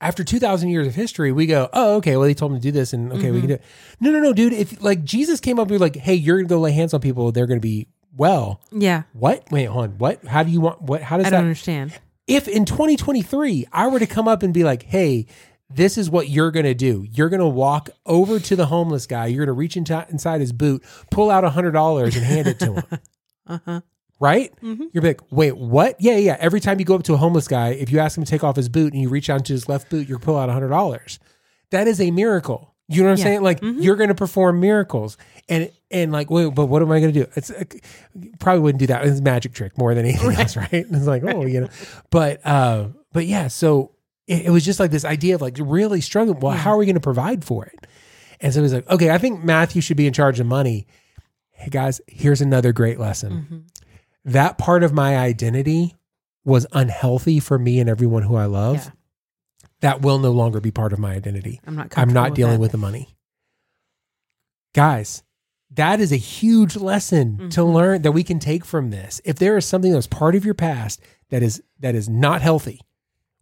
[0.02, 2.72] after 2000 years of history we go oh okay well he told him to do
[2.72, 3.62] this and okay we can do it
[4.00, 6.48] no no no dude if like jesus came up and be like hey you're gonna
[6.48, 10.24] go lay hands on people they're gonna be well yeah, what wait hold on what
[10.26, 11.94] how do you want what how does I that don't understand.
[12.28, 15.26] if in 2023 I were to come up and be like, hey,
[15.70, 17.06] this is what you're going to do.
[17.12, 19.26] You're going to walk over to the homeless guy.
[19.26, 22.60] You're going to reach into, inside his boot, pull out a $100 and hand it
[22.60, 22.84] to him.
[23.48, 23.82] Uh huh.
[24.20, 24.54] Right?
[24.62, 24.90] Mhm.
[24.94, 25.96] You're like, wait, what?
[26.00, 26.38] Yeah, yeah.
[26.40, 28.44] Every time you go up to a homeless guy, if you ask him to take
[28.44, 31.20] off his boot and you reach out to his left boot, you pull out $100.
[31.72, 32.74] That is a miracle.
[32.88, 33.24] You know what I'm Yeah.
[33.24, 33.42] saying?
[33.42, 33.82] Like Mhm.
[33.84, 35.18] you're going to perform miracles,
[35.50, 37.32] and and like, wait, but what am I going to do?
[37.36, 37.64] It's uh,
[38.40, 39.06] probably wouldn't do that.
[39.08, 40.72] It's a magic trick more than anything else, right?
[40.72, 41.68] And it's like, oh, you know,
[42.12, 43.48] but uh, but yeah.
[43.48, 43.92] So
[44.28, 46.40] it, it was just like this idea of like really struggling.
[46.40, 46.60] Well, Yeah.
[46.60, 47.88] how are we going to provide for it?
[48.40, 50.86] And so was like, okay, I think Matthew should be in charge of money.
[51.54, 53.48] Hey guys, here's another great lesson.
[53.50, 53.62] Mhm.
[54.26, 55.96] That part of my identity
[56.44, 58.76] was unhealthy for me and everyone who I love.
[58.86, 58.92] Yeah.
[59.82, 61.62] That will no longer be part of my identity.
[61.66, 61.94] I'm not.
[61.98, 62.60] I'm not dealing that.
[62.60, 63.16] with the money.
[64.74, 65.24] Guys,
[65.72, 67.74] that is a huge lesson to Mhm.
[67.74, 69.22] learn that we can take from this.
[69.26, 72.82] If there is something that's part of your past that is that is not healthy,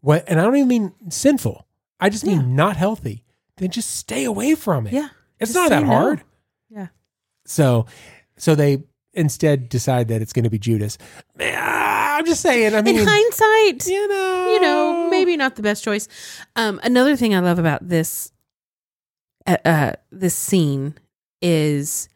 [0.02, 1.66] what and I don't even mean sinful.
[2.00, 2.48] I just mean Yeah.
[2.48, 3.24] not healthy,
[3.58, 4.94] then just stay away from it.
[4.94, 5.10] Yeah.
[5.40, 5.88] It's not that no.
[5.88, 6.24] hard.
[6.70, 6.88] Yeah.
[7.46, 7.86] So
[8.38, 8.84] so they
[9.14, 10.98] instead decide that it's going to be Judas.
[11.40, 15.84] I'm just saying, I mean, In hindsight, you know, you know, maybe not the best
[15.84, 16.08] choice.
[16.56, 18.32] Um, another thing I love about this,
[19.48, 20.96] uh, uh, this scene
[21.42, 22.08] is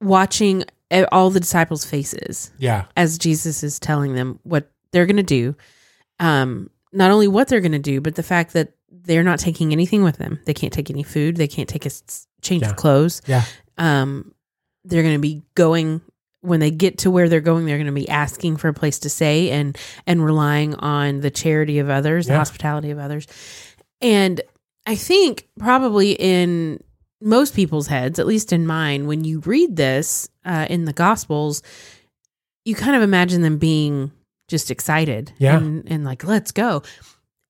[0.00, 0.64] watching
[1.10, 2.84] all the disciples' faces Yeah.
[2.96, 5.56] as Jesus is telling them what they're going to do.
[6.20, 9.72] Um, not only what they're going to do, but the fact that they're not taking
[9.72, 10.40] anything with them.
[10.46, 11.36] They can't take any food.
[11.36, 11.90] They can't take a
[12.40, 12.70] change Yeah.
[12.70, 13.20] of clothes.
[13.26, 13.44] Yeah.
[13.78, 14.32] Um,
[14.86, 16.00] they're going to be going
[16.42, 17.66] when they get to where they're going.
[17.66, 21.30] They're going to be asking for a place to stay and and relying on the
[21.30, 23.26] charity of others, the hospitality of others.
[24.00, 24.40] And
[24.86, 26.82] I think probably in
[27.20, 31.62] most people's heads, at least in mine, when you read this uh, in the Gospels,
[32.64, 34.12] you kind of imagine them being
[34.48, 35.56] just excited, Yeah.
[35.56, 36.82] and, and like let's go.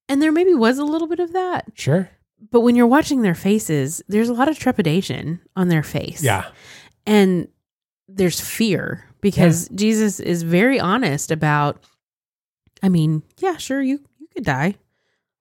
[0.08, 2.08] And there maybe was a little bit of that, Sure.
[2.50, 6.46] but when you're watching their faces, there's a lot of trepidation on their face, Yeah.
[7.06, 7.48] And
[8.08, 11.82] there's fear because Jesus is very honest about.
[12.82, 14.74] I mean, yeah, sure, you you could die,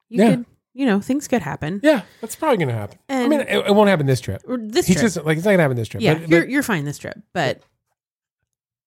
[0.08, 0.30] you Yeah.
[0.36, 1.80] could, you know, things could happen.
[1.82, 2.02] Yeah.
[2.20, 2.98] That's probably going to happen.
[3.10, 4.42] I mean, it, it won't happen this trip.
[4.46, 5.04] This He trip.
[5.04, 6.02] just like it's not gonna happen this trip.
[6.02, 7.62] yeah, but, you're but you're fine this trip, but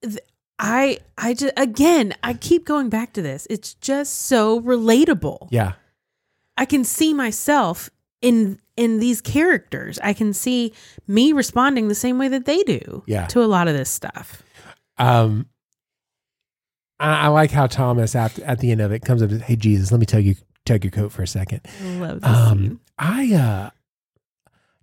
[0.03, 0.17] th-
[0.57, 3.47] I I just again I keep going back to this.
[3.49, 5.47] It's just so relatable.
[5.51, 5.73] yeah,
[6.57, 7.89] I can see myself
[8.21, 9.99] in in these characters.
[10.03, 10.73] I can see
[11.07, 13.25] me responding the same way that they do Yeah.
[13.27, 14.41] to a lot of this stuff.
[14.97, 15.47] um,
[16.99, 19.29] I, I like how Thomas at at the end of it comes up.
[19.29, 21.61] and says, Hey Jesus, let me tell you, tug your coat for a second.
[21.81, 22.79] I love this Um, scene.
[22.97, 23.69] I uh,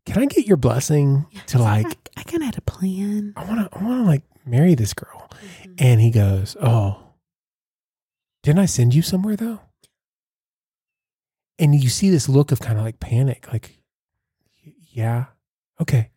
[0.06, 1.86] can I get your blessing to like?
[2.16, 3.32] I, I kind of had a plan.
[3.36, 5.28] I want to, I want to like marry this girl.
[5.30, 5.72] Mm-hmm.
[5.78, 7.02] And he goes, Oh,
[8.42, 9.60] didn't I send you somewhere though?
[11.58, 13.78] And you see this look of kind of like panic, like,
[14.90, 15.26] yeah,
[15.80, 16.10] okay.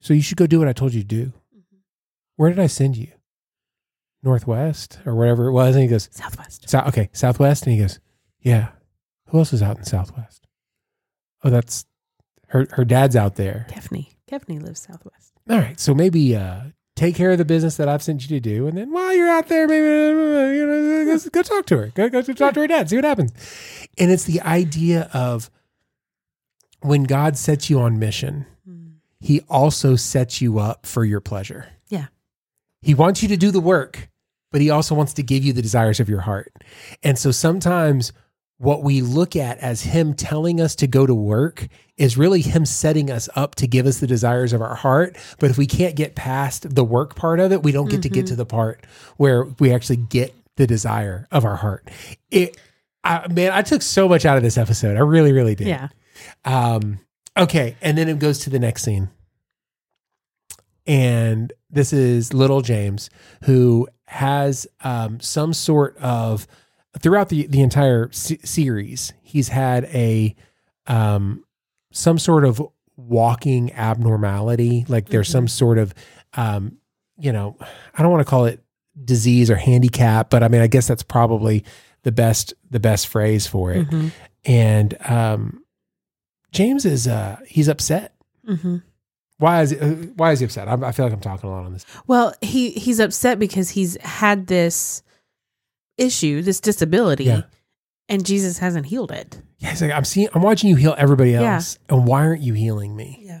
[0.00, 1.26] So you should go do what I told you to do.
[1.56, 1.78] Mhm.
[2.36, 3.08] Where did I send you?
[4.22, 5.74] Northwest or whatever it was.
[5.74, 6.68] And he goes, Southwest.
[6.68, 7.64] Sou- okay, Southwest.
[7.66, 7.98] And he goes,
[8.40, 8.68] yeah.
[9.28, 10.46] Who else is out in Southwest?
[11.42, 11.86] Oh, that's
[12.48, 12.66] her.
[12.72, 13.66] Her dad's out there.
[13.70, 14.14] Kafni.
[14.30, 15.32] Kafni lives Southwest.
[15.50, 16.62] All right, so maybe uh,
[17.02, 19.28] take care of the business that I've sent you to do, and then while you're
[19.28, 21.86] out there, maybe you know, go, go talk to her.
[21.94, 22.90] Go, go talk to her dad.
[22.90, 23.32] See what happens.
[23.98, 25.50] And it's the idea of
[26.80, 28.94] when God sets you on mission, Mm.
[29.20, 31.66] He also sets you up for your pleasure.
[31.88, 32.06] Yeah.
[32.80, 34.08] He wants you to do the work,
[34.50, 36.52] but He also wants to give you the desires of your heart.
[37.02, 38.12] And so sometimes
[38.58, 42.64] what we look at as him telling us to go to work is really him
[42.64, 45.16] setting us up to give us the desires of our heart.
[45.40, 48.08] But if we can't get past the work part of it, we don't get to
[48.08, 48.86] get to the part
[49.16, 51.90] where we actually get the desire of our heart.
[52.30, 52.56] It,
[53.02, 54.96] I, man, I took so much out of this episode.
[54.96, 55.66] I really, really did.
[55.66, 55.88] Yeah.
[56.44, 57.00] Um,
[57.36, 57.76] okay.
[57.80, 59.10] And then it goes to the next scene.
[60.86, 63.10] And this is little James,
[63.44, 66.46] who has um, some sort of,
[66.98, 70.34] throughout the, the entire se- series, he's had a,
[70.86, 71.44] um,
[71.92, 72.60] some sort of
[72.96, 74.84] walking abnormality.
[74.88, 75.94] Like there's some sort of,
[76.34, 76.78] um,
[77.18, 77.56] you know,
[77.94, 78.62] I don't want to call it
[79.04, 81.64] disease or handicap, but I mean, I guess that's probably
[82.02, 83.88] the best, the best phrase for it.
[83.88, 84.10] Mhm.
[84.44, 85.64] And, um,
[86.52, 88.14] James is, uh, he's upset.
[88.46, 88.82] Mhm.
[89.38, 90.68] Why is, uh, why is he upset?
[90.68, 91.86] I, I feel like I'm talking a lot on this.
[92.06, 95.02] Well, he he's upset because he's had this
[96.02, 97.42] issue, this disability, Yeah.
[98.08, 99.40] and Jesus hasn't healed it.
[99.58, 101.54] Yeah, he's like, I'm seeing, I'm watching you heal everybody Yeah.
[101.54, 103.20] else, and why aren't you healing me?
[103.22, 103.40] Yeah.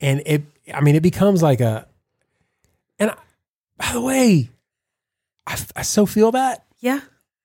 [0.00, 0.42] And it,
[0.72, 1.86] I mean, it becomes like a,
[2.98, 3.16] and I,
[3.76, 4.50] by the way,
[5.46, 6.64] I, I so feel that.
[6.80, 7.00] Yeah.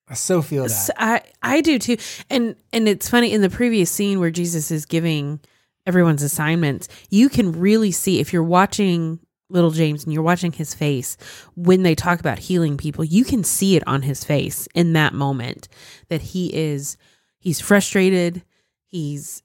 [0.08, 0.90] I so feel that.
[0.98, 1.98] I I do too.
[2.30, 5.40] And and it's funny in the previous scene where Jesus is giving
[5.88, 10.74] everyone's assignments, you can really see if you're watching little James and you're watching his
[10.74, 11.18] face
[11.56, 15.14] when they talk about healing people, you can see it on his face in that
[15.14, 15.68] moment
[16.10, 16.98] that he is
[17.40, 18.44] he's frustrated,
[18.88, 19.44] he's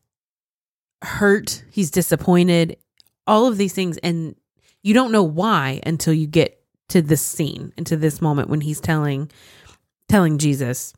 [1.03, 2.77] hurt, he's disappointed,
[3.27, 4.35] all of these things and
[4.83, 8.81] you don't know why until you get to this scene, into this moment when he's
[8.81, 9.31] telling
[10.09, 10.95] telling Jesus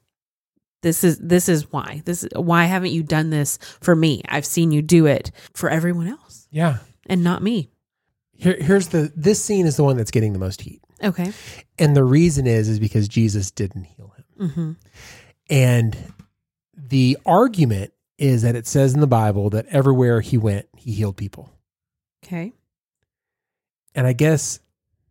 [0.82, 2.01] this is this is why.
[2.07, 4.22] This is why haven't you done this for me?
[4.28, 6.78] I've seen you do it for everyone else Yeah.
[7.07, 7.68] and not me.
[8.41, 10.80] Here, here's the this scene is the one that's getting the most heat.
[11.05, 11.32] Okay.
[11.78, 14.49] And the reason is is because Jesus didn't heal him.
[14.49, 14.72] Mm-hmm.
[15.51, 15.97] And
[16.74, 21.18] the argument is that it says in the Bible that everywhere he went, he healed
[21.18, 21.53] people.
[22.24, 22.55] Okay.
[23.95, 24.59] And I guess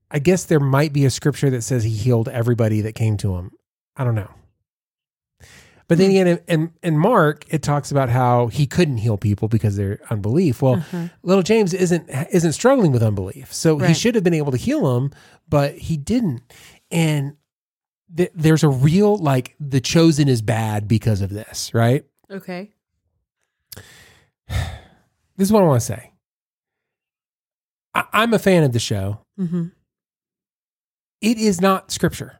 [0.10, 3.36] I guess there might be a scripture that says he healed everybody that came to
[3.36, 3.52] him.
[3.96, 4.32] I don't know.
[5.90, 9.48] But then again, in, in, in Mark, it talks about how he couldn't heal people
[9.50, 10.62] because their unbelief.
[10.62, 11.08] Well, Uh-huh.
[11.24, 14.96] little James isn't isn't struggling with unbelief, so he should have been able to heal
[14.98, 15.12] him,
[15.50, 16.42] but he didn't.
[16.92, 17.36] And
[18.16, 22.06] th- there's a real like the chosen is bad because of this, right?
[22.32, 22.72] Okay.
[25.38, 26.12] This is what I want to say.
[27.94, 29.20] I- I'm a fan of the show.
[29.40, 29.68] Mm-hmm.
[31.22, 32.39] It is not scripture,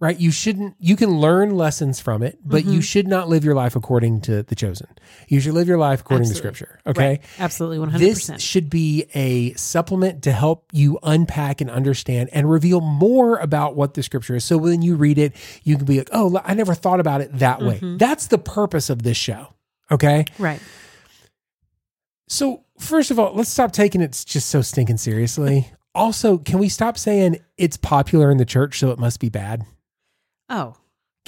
[0.00, 0.18] right?
[0.18, 0.76] You shouldn't.
[0.78, 2.84] You can learn lessons from it, but you Mhm.
[2.84, 4.86] should not live your life according to the chosen.
[5.26, 6.50] You should live your life according Absolutely.
[6.50, 6.80] to scripture.
[6.86, 7.08] Okay.
[7.08, 7.20] Right.
[7.38, 7.78] Absolutely.
[7.80, 7.98] 100%.
[8.38, 13.74] This should be a supplement to help you unpack and understand and reveal more about
[13.74, 14.44] what the scripture is.
[14.44, 15.34] So when you read it,
[15.64, 17.80] you can be like, oh, I never thought about it that way.
[17.80, 17.98] Mhm.
[17.98, 19.48] That's the purpose of this show.
[19.90, 20.24] Okay.
[20.38, 20.60] Right.
[22.28, 25.70] So, first of all, let's stop taking it just so stinking seriously.
[25.94, 29.64] Also, can we stop saying it's popular in the church, so it must be bad?
[30.48, 30.76] Oh,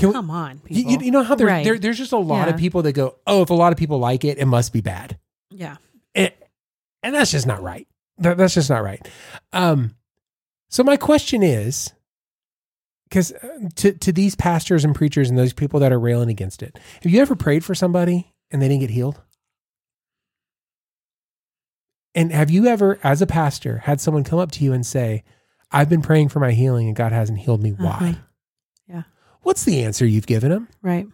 [0.00, 1.02] we, come on, you, people.
[1.04, 1.64] you know how there, Right.
[1.64, 3.98] there, there's just a lot of people that go, oh, if a lot of people
[3.98, 5.18] like it, it must be bad.
[5.50, 5.76] yeah.
[6.14, 6.32] and,
[7.02, 7.86] and that's just not right.
[8.18, 9.06] That, that's just not right.
[9.52, 9.94] Um,
[10.70, 11.92] so my question is,
[13.08, 13.32] because
[13.76, 17.10] to to these pastors and preachers and those people that are railing against it, have
[17.10, 19.20] you ever prayed for somebody and they didn't get healed?
[22.14, 25.22] And have you ever, as a pastor, had someone come up to you and say,
[25.70, 27.70] "I've been praying for my healing and God hasn't healed me.
[27.72, 28.12] Why?" Uh-huh.
[29.42, 30.68] What's the answer you've given him?
[30.82, 31.06] Right.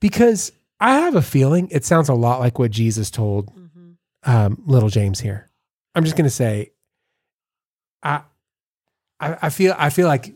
[0.00, 4.30] Because I have a feeling it sounds a lot like what Jesus told Mm-hmm.
[4.30, 5.48] um, little James here.
[5.94, 6.72] I'm just going to say,
[8.02, 8.22] I,
[9.20, 10.34] I, I feel, I feel like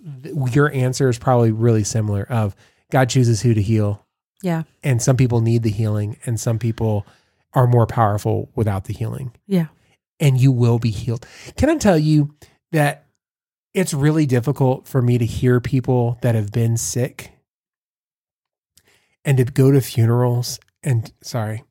[0.53, 2.23] your answer is probably really similar.
[2.31, 2.55] Of
[2.91, 4.07] God chooses who to heal,
[4.43, 4.63] Yeah.
[4.83, 7.07] and some people need the healing, and some people
[7.55, 9.67] are more powerful without the healing, Yeah.
[10.21, 11.27] and you will be healed.
[11.57, 12.35] Can I tell you
[12.73, 13.05] that
[13.81, 17.33] it's really difficult for me to hear people that have been sick
[19.25, 21.65] and to go to funerals and sorry,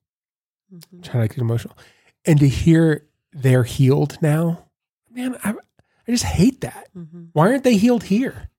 [0.73, 1.03] Mhm.
[1.03, 1.77] trying to get emotional,
[2.25, 4.65] and to hear they're healed now,
[5.11, 6.87] man, I, I just hate that.
[6.95, 7.29] Mhm.
[7.33, 8.49] Why aren't they healed here?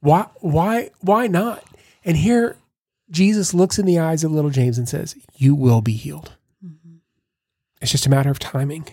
[0.00, 1.64] Why, why, why not?
[2.04, 2.56] And here,
[3.10, 6.36] Jesus looks in the eyes of little James and says, "You will be healed.
[6.64, 6.98] Mhm.
[7.80, 8.86] It's just a matter of timing."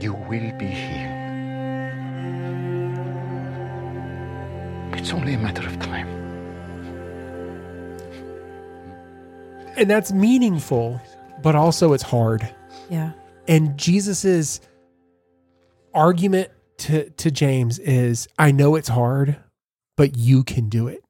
[0.00, 1.18] You will be healed.
[4.98, 6.08] It's only a matter of time.
[9.76, 11.00] And that's meaningful,
[11.42, 12.48] but also it's hard.
[12.88, 13.12] Yeah.
[13.46, 14.60] And Jesus's
[15.92, 19.36] argument to to James is, "I know it's hard,
[19.96, 21.04] but you can do it.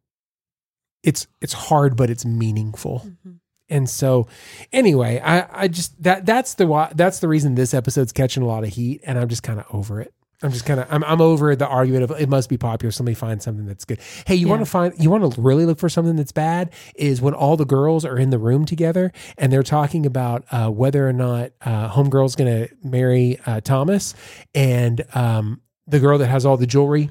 [1.02, 3.38] It's it's hard, but it's meaningful." Mhm.
[3.70, 4.26] And so,
[4.72, 8.46] anyway, I, I just that that's the why that's the reason this episode's catching a
[8.46, 10.12] lot of heat, and I'm just kind of over it.
[10.42, 12.90] I'm just kind of I'm I'm over the argument of it must be popular.
[12.90, 14.00] Somebody find something that's good.
[14.26, 17.20] Hey, you want to find you want to really look for something that's bad is
[17.20, 21.06] when all the girls are in the room together and they're talking about uh, whether
[21.06, 24.14] or not uh, homegirl's going to marry uh, Thomas,
[24.54, 27.10] and um, the girl that has all the jewelry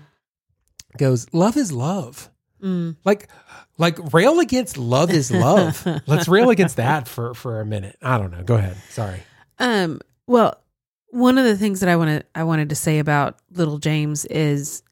[0.97, 2.29] goes, "Love is love."
[2.61, 2.97] Mm.
[3.05, 3.29] like
[3.79, 8.17] like rail against love is love let's rail against that for for a minute i
[8.19, 9.21] don't know go ahead sorry
[9.57, 9.99] Um.
[10.27, 10.61] Well,
[11.09, 14.25] one of the things that I want to I wanted to say about little James
[14.25, 14.83] is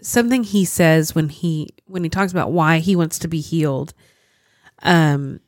[0.00, 3.92] something he says when he when he talks about why he wants to be healed.
[4.82, 5.40] Um,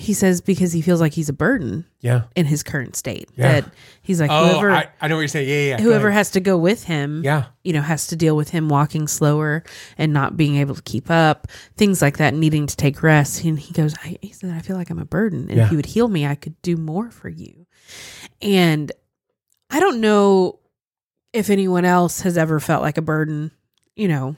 [0.00, 3.28] he says because he feels like he's a burden yeah in his current state.
[3.34, 3.60] Yeah.
[3.60, 5.80] That he's like oh whoever I, I know what you're saying yeah yeah, yeah.
[5.82, 7.22] Whoever has to go with him.
[7.24, 9.62] yeah you know, has to deal with him walking slower
[9.98, 13.44] and not being able to keep up, things like that, needing to take rest.
[13.44, 15.48] And he goes, I, he said, I feel like I'm a burden.
[15.50, 15.64] And Yeah.
[15.66, 17.66] if you would heal me, I could do more for you.
[18.40, 18.90] And
[19.68, 20.60] I don't know
[21.34, 23.50] if anyone else has ever felt like a burden,
[23.96, 24.36] you know,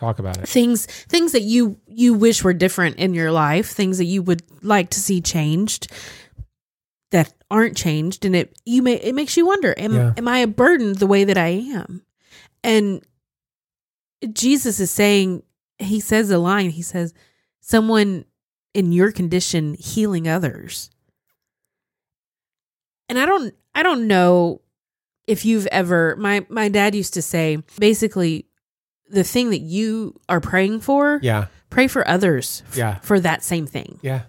[0.00, 3.98] talk about it things things that you you wish were different in your life, things
[3.98, 5.92] that you would like to see changed
[7.10, 10.12] that aren't changed and it you may it makes you wonder am Yeah.
[10.16, 12.02] am I a burden the way that I am?
[12.64, 13.02] And
[14.32, 15.42] Jesus is saying
[15.78, 17.12] he says a line he says
[17.60, 18.24] someone
[18.74, 20.90] in your condition healing others.
[23.08, 24.60] And I don't I don't know
[25.26, 28.46] if you've ever my my dad used to say basically
[29.10, 31.46] the thing that you are praying for, Yeah.
[31.68, 32.98] pray for others f- Yeah.
[33.00, 33.98] for that same thing.
[34.02, 34.22] Yeah.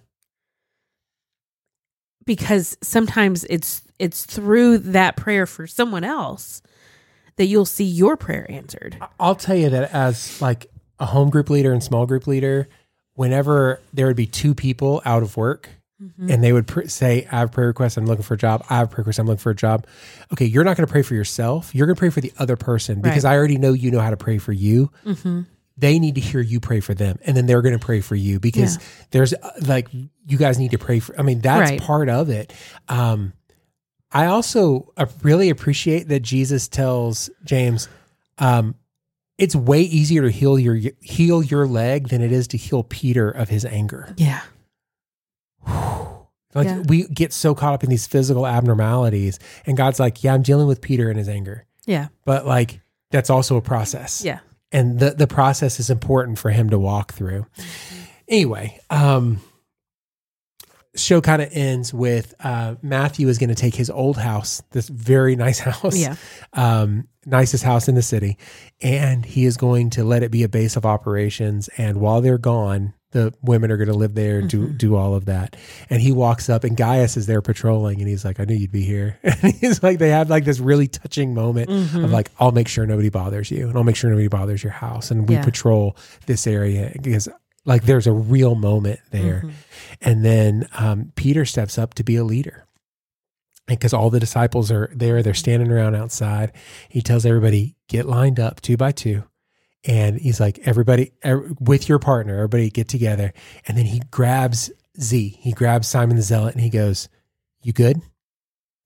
[2.25, 6.61] Because sometimes it's it's through that prayer for someone else
[7.36, 8.97] that you'll see your prayer answered.
[9.19, 10.67] I'll tell you that as like
[10.99, 12.67] a home group leader and small group leader,
[13.13, 15.69] whenever there would be two people out of work
[16.18, 18.66] and they would pr- say, I have a prayer request, I'm looking for a job.
[18.70, 19.86] I have a prayer request, I'm looking for a job.
[20.34, 21.74] Okay, you're not going to pray for yourself.
[21.76, 24.10] You're going to pray for the other person because I already know you know how
[24.10, 24.91] to pray for you.
[25.06, 25.41] Mm-hmm.
[25.78, 28.16] They need to hear you pray for them and then they're going to pray for
[28.16, 28.84] you because Yeah.
[29.12, 31.82] there's uh, like, you guys need to pray for, I mean, that's Right.
[31.82, 32.54] part of it.
[32.89, 33.34] Um,
[34.12, 34.93] I also
[35.24, 37.88] really appreciate that Jesus tells James,
[38.38, 38.76] um,
[39.38, 43.30] it's way easier to heal your heal your leg than it is to heal Peter
[43.32, 44.14] of his anger.
[44.18, 44.41] Yeah.
[46.53, 46.84] Like Yeah.
[46.88, 50.68] we get so caught up in these physical abnormalities, and God's like, "Yeah, I'm dealing
[50.68, 52.07] with Peter and his anger, Yeah.
[52.26, 54.39] but like that's also a process, Yeah.
[54.72, 57.45] and the the process is important for him to walk through."
[58.28, 59.39] Anyway, um,
[60.95, 64.89] show kind of ends with uh, Matthew is going to take his old house, this
[64.89, 66.16] very nice house, Yeah.
[66.51, 68.38] um, nicest house in the city,
[68.82, 71.70] and he is going to let it be a base of operations.
[71.78, 75.16] And while they're gone, the women are going to live there and do do all
[75.16, 75.55] of that.
[75.89, 78.72] And he walks up, and Gaius is there patrolling, and he's like, "I knew you'd
[78.72, 82.05] be here." And he's like, they have like this really touching moment Mm-hmm.
[82.05, 84.74] of like, "I'll make sure nobody bothers you, and I'll make sure nobody bothers your
[84.74, 85.43] house." And we Yeah.
[85.43, 85.95] patrol
[86.26, 87.28] this area because
[87.66, 89.43] like there's a real moment there.
[89.45, 89.51] Mhm.
[90.01, 92.66] And then um, Peter steps up to be a leader.
[93.68, 96.51] And because all the disciples are there, they're standing around outside.
[96.89, 99.24] He tells everybody, get lined up two by two.
[99.86, 103.34] And he's like, everybody, er, with your partner, everybody get together.
[103.67, 107.09] And then he grabs Z, he grabs Simon the Zealot, and he goes,
[107.61, 108.01] You good?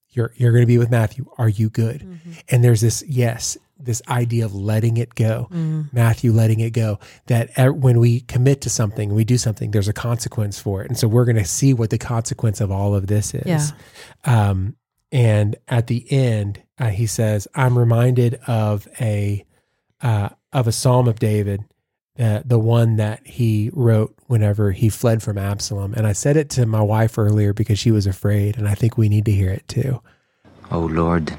[0.10, 1.26] You're, you're going to be with Matthew.
[1.38, 2.02] Are you good?
[2.02, 2.32] Mm-hmm.
[2.48, 5.48] And there's this, yes, this idea of letting it go.
[5.52, 5.92] Mm.
[5.92, 7.00] Matthew letting it go.
[7.28, 10.88] That e- when we commit to something, we do something, there's a consequence for it.
[10.88, 13.74] And so we're going to see what the consequence of all of this is.
[14.26, 14.50] Yeah.
[14.50, 14.76] Um,
[15.12, 19.46] and at the end, uh, he says, "I'm reminded of a
[20.02, 21.66] uh, of a Psalm of David,
[22.18, 26.50] uh, the one that he wrote whenever he fled from Absalom." And I said it
[26.52, 29.52] to my wife earlier because she was afraid, and I think we need to hear
[29.52, 30.02] it too.
[30.72, 31.34] O Lord,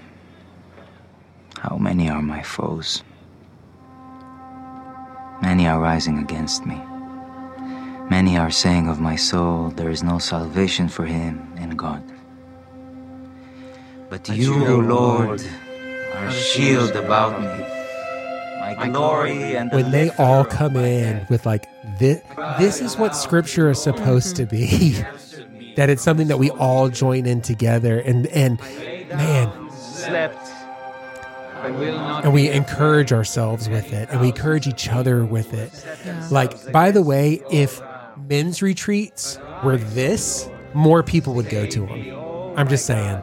[1.58, 3.02] how many are my foes?
[5.42, 6.78] Many are rising against me.
[8.08, 12.02] Many are saying of my soul, There is no salvation for him in God.
[14.08, 15.42] But you, O Lord,
[16.14, 17.75] are a shield about me,
[18.74, 22.20] my glory and when they all come in with like this
[22.58, 24.96] this is what scripture is supposed to be.
[25.76, 28.58] That it's something that we all join in together and and
[29.10, 30.38] man slept.
[31.54, 35.52] I will not and we encourage ourselves with it and we encourage each other with
[35.52, 35.84] it.
[36.30, 37.82] Like by the way if
[38.26, 43.22] men's retreats were this more people would go to them i'm just saying.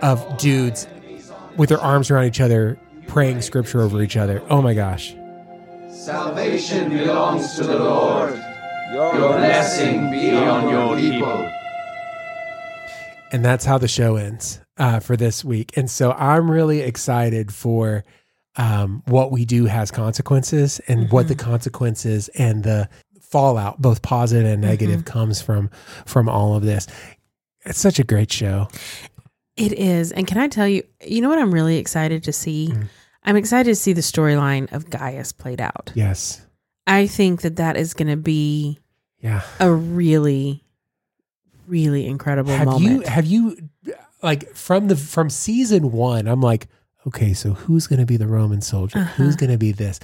[0.00, 0.86] Of dudes
[1.58, 5.14] with their arms around each other praying scripture over each other oh my gosh
[5.94, 8.34] Salvation belongs to the Lord.
[8.92, 11.50] Your blessing be on your people.
[13.32, 15.76] and that's how the show ends uh, for this week.
[15.76, 18.04] And so I'm really excited for
[18.56, 22.88] um, what we do has consequences and what the consequences and the
[23.22, 25.70] fallout, both positive and negative, comes from
[26.06, 26.86] from all of this.
[27.64, 28.68] It's such a great show.
[29.56, 30.10] It is.
[30.12, 32.68] And can I tell you, you know what I'm really excited to see?
[32.72, 32.88] Mm.
[33.22, 35.92] I'm excited to see the storyline of Gaius played out.
[35.94, 36.44] Yes.
[36.86, 38.78] I think that that is going to be
[39.20, 39.42] Yeah.
[39.60, 40.64] a really,
[41.66, 42.84] really incredible Have moment.
[42.84, 43.56] you have you
[44.22, 46.26] like from the from season one?
[46.28, 46.66] I'm like,
[47.06, 48.98] okay, so who's going to be the Roman soldier?
[48.98, 49.14] Uh-huh.
[49.22, 50.00] Who's going to be this?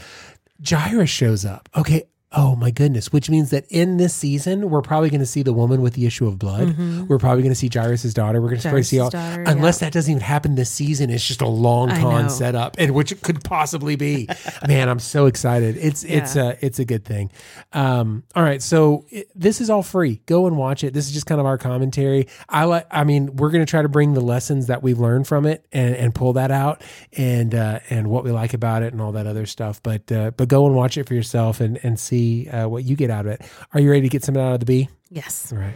[0.67, 1.69] Jairus shows up.
[1.77, 2.05] Okay.
[2.33, 3.13] Oh my goodness!
[3.13, 6.07] Which means that in this season, we're probably going to see the woman with the
[6.07, 6.79] issue of blood.
[7.09, 8.41] We're probably going to see Jairus' daughter.
[8.41, 9.43] We're going to probably see all, Mm-hmm.
[9.43, 9.87] Daughter, unless yeah.
[9.89, 11.11] that doesn't even happen this season.
[11.11, 12.29] It's just a long I con know.
[12.29, 14.29] setup, and which it could possibly be.
[14.69, 15.77] Man, I'm so excited.
[15.77, 17.33] It's it's a it's a good thing.
[17.73, 20.23] Um, all right, so it, this is all free.
[20.27, 20.95] Go and watch it.
[20.95, 22.29] This is just kind of our commentary.
[22.49, 22.87] I like.
[22.93, 25.67] I mean, we're going to try to bring the lessons that we've learned from it
[25.73, 26.81] and and pull that out
[27.17, 29.83] and uh, and what we like about it and all that other stuff.
[29.83, 32.20] But uh, but go and watch it for yourself and and see
[32.51, 33.43] uh, what you get out of it.
[33.75, 34.89] Are you ready to get something out of the bee?
[35.11, 35.53] yes.
[35.53, 35.75] All right.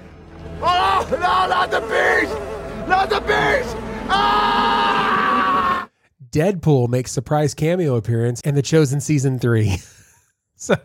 [0.60, 2.88] Oh, no, not the beast!
[2.88, 3.76] Not the beast!
[4.08, 5.88] Ah!
[6.30, 9.76] Deadpool makes surprise cameo appearance in The Chosen season three.
[10.56, 10.76] so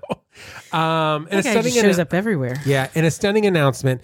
[0.72, 2.62] Um, and a That guy shows annou- up everywhere.
[2.66, 4.02] Yeah, in a stunning announcement,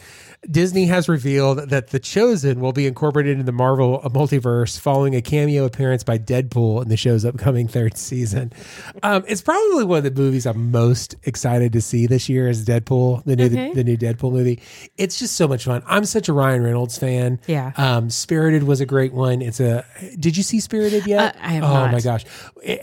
[0.49, 5.21] Disney has revealed that The Chosen will be incorporated into the Marvel multiverse following a
[5.21, 8.53] cameo appearance by Deadpool in the show's upcoming third season.
[9.01, 12.63] Um, it's probably one of the movies I'm most excited to see this year is
[12.65, 13.73] Deadpool, the new Okay.
[13.73, 14.59] the, new Deadpool movie.
[14.97, 15.81] It's just so much fun.
[15.87, 17.39] I'm such a Ryan Reynolds fan.
[17.47, 17.71] Yeah.
[17.77, 19.41] Um, Spirited was a great one.
[19.41, 19.83] It's a.
[20.19, 21.35] Did you see Spirited yet?
[21.35, 21.91] Uh, I have oh not.
[21.91, 22.23] my gosh!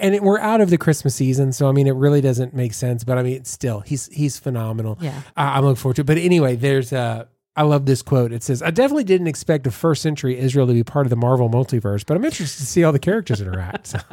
[0.01, 2.75] And it, we're out of the Christmas season, so I mean, it really doesn't make
[2.75, 3.05] sense.
[3.05, 4.99] But I mean, still, he's he's phenomenal.
[5.01, 5.23] Yeah.
[5.37, 6.07] I, I'm looking forward to it.
[6.07, 7.29] But anyway, there's a.
[7.55, 8.33] I love this quote.
[8.33, 11.17] It says, "I definitely didn't expect a first century Israel to be part of the
[11.17, 13.99] Marvel multiverse, but I'm interested to see how the characters interact." So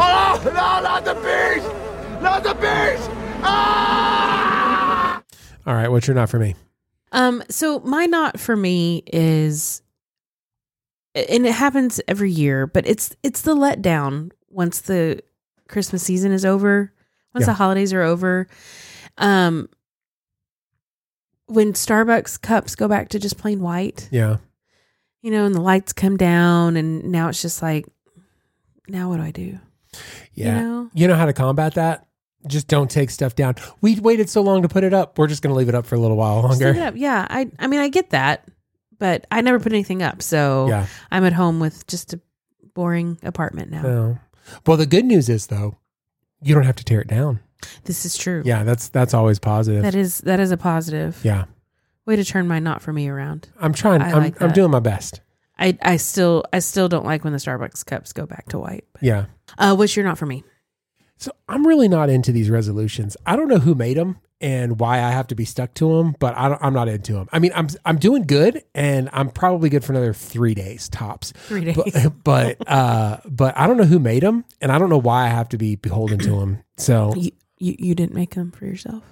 [0.00, 2.22] Oh, no, not the beast!
[2.22, 3.10] Not the beast!
[3.42, 5.22] Ah!
[5.66, 6.54] all right, what's your not for me?
[7.12, 9.82] Um, so my not for me is,
[11.14, 15.22] and it happens every year, but it's it's the letdown once the
[15.68, 16.92] Christmas season is over,
[17.38, 17.52] once Yeah.
[17.52, 18.46] the holidays are over.
[19.16, 19.68] Um,
[21.46, 24.36] when Starbucks cups go back to just plain white, Yeah,
[25.22, 27.86] you know, and the lights come down, and now it's just like,
[28.88, 29.58] now what do I do?
[30.34, 30.60] yeah.
[30.60, 30.90] You know?
[30.94, 32.06] You know how to combat that?
[32.46, 33.56] Just don't take stuff down.
[33.80, 35.18] We waited so long to put it up.
[35.18, 36.82] We're just going to leave it up for a little while Just leave it longer.
[36.88, 36.94] up.
[36.96, 38.46] Yeah, I I mean I get that,
[38.98, 40.86] but I never put anything up, so Yeah.
[41.10, 42.20] I'm at home with just a
[42.74, 43.82] boring apartment now.
[43.82, 44.18] No.
[44.66, 45.78] Well, the good news is though,
[46.42, 47.40] you don't have to tear it down.
[47.84, 48.42] This is true.
[48.44, 49.82] Yeah, that's that's always positive.
[49.82, 51.18] That is that is a positive.
[51.24, 51.44] yeah,
[52.06, 53.48] Way to turn my not for me around.
[53.60, 54.00] I'm trying.
[54.00, 55.20] I I'm like I'm doing my best.
[55.58, 58.84] I I still I still don't like when the Starbucks cups go back to white.
[59.00, 59.26] Yeah.
[59.58, 60.44] Uh, what's your not for me?
[61.18, 63.16] So I'm really not into these resolutions.
[63.26, 66.14] I don't know who made them and why I have to be stuck to them,
[66.20, 67.28] but I don't, I'm not into them.
[67.32, 71.32] I mean, I'm I'm doing good, and I'm probably good for another three days tops.
[71.48, 71.76] Three days.
[71.76, 75.24] But but uh, but I don't know who made them, and I don't know why
[75.26, 76.62] I have to be beholden to them.
[76.76, 79.02] So You, you you didn't make them for yourself.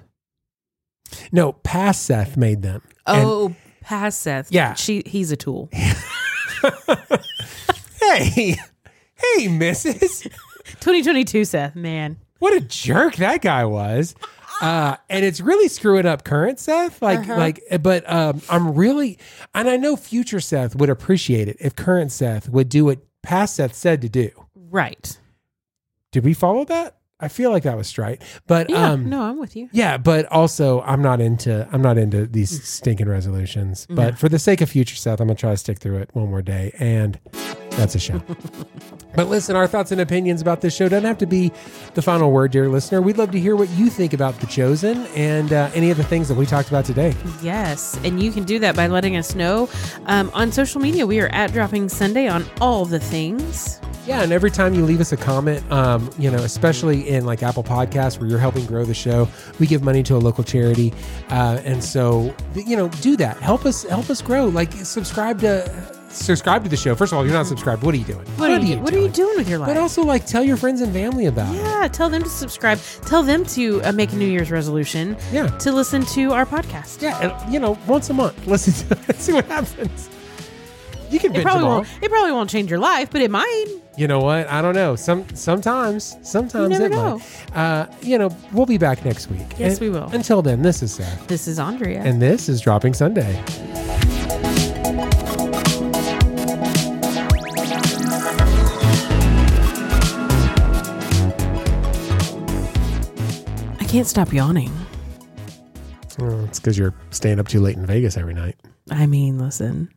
[1.33, 2.83] no, past Seth made them.
[3.05, 4.53] And- Oh, past Seth.
[4.53, 4.75] Yeah.
[4.75, 5.69] she he's a tool.
[8.01, 8.57] hey,
[9.15, 10.31] hey, Mrs.
[10.81, 12.17] 2022 Seth, man.
[12.39, 14.15] what a jerk that guy was.
[14.63, 17.03] Uh, and it's really screwing up current Seth.
[17.03, 17.37] Like, Uh-huh.
[17.37, 19.19] like, but um, I'm really,
[19.55, 23.57] and I know future Seth would appreciate it if current Seth would do what past
[23.57, 24.31] Seth said to do.
[24.55, 25.19] Right.
[26.13, 26.95] Did we follow that?
[27.21, 28.91] I feel like that was straight, but Yeah.
[28.91, 29.71] um, no, I'm with you.
[29.73, 33.87] yeah, but also I'm not into I'm not into these stinking resolutions.
[33.89, 36.29] But for the sake of future Seth, I'm gonna try to stick through it one
[36.29, 37.19] more day, and
[37.77, 38.21] that's a show.
[39.15, 41.53] but listen, our thoughts and opinions about this show don't have to be
[41.95, 43.01] the final word, dear listener.
[43.03, 46.05] We'd love to hear what you think about The Chosen and uh, any of the
[46.05, 47.15] things that we talked about today.
[47.43, 49.69] Yes, and you can do that by letting us know
[50.07, 51.07] um, on social media.
[51.07, 53.81] We are at Dropping Sunday on all the things.
[54.07, 57.43] Yeah, and every time you leave us a comment, um, you know, especially in like
[57.43, 60.95] Apple Podcasts where you're helping grow the show, we give money to a local charity,
[61.31, 63.37] uh, and so you know, do that.
[63.39, 64.47] Help us, help us grow.
[64.47, 66.95] Like, subscribe to subscribe to the show.
[66.95, 67.83] First of all, you're not subscribed.
[67.83, 68.27] What are you doing?
[68.37, 68.79] What, are you?
[68.79, 69.69] What are you doing with your life?
[69.69, 71.59] But also, like, tell your friends and family about it.
[71.59, 72.79] yeah, tell them to subscribe.
[73.07, 77.03] Tell them to uh, make a New Year's resolution Yeah, to listen to our podcast.
[77.03, 77.19] yeah.
[77.43, 80.11] And, you know, once a month, listen to it, see what happens.
[81.09, 81.77] You can It probably them all.
[81.79, 81.89] won't.
[82.03, 83.67] It probably won't change your life, but it might.
[83.97, 84.49] You know what?
[84.49, 84.97] I don't know.
[84.97, 87.19] Some sometimes, sometimes never it know.
[87.19, 87.57] might.
[87.57, 89.47] Uh, you know, we'll be back next week.
[89.57, 90.09] Yes, And we will.
[90.11, 91.29] Until then, this is Seth.
[91.29, 92.01] This is Andrea.
[92.03, 93.41] And this is Dropping Sunday.
[103.97, 104.71] Can't stop yawning.
[106.21, 108.55] Oh, it's because you're staying up too late in Vegas every night.
[108.91, 109.89] I mean, listen.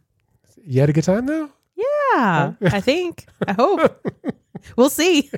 [0.64, 1.50] You had a good time though?
[1.76, 1.84] Yeah,
[2.16, 2.56] oh.
[2.62, 3.26] I think.
[3.46, 4.08] I hope.
[4.78, 5.30] we'll see.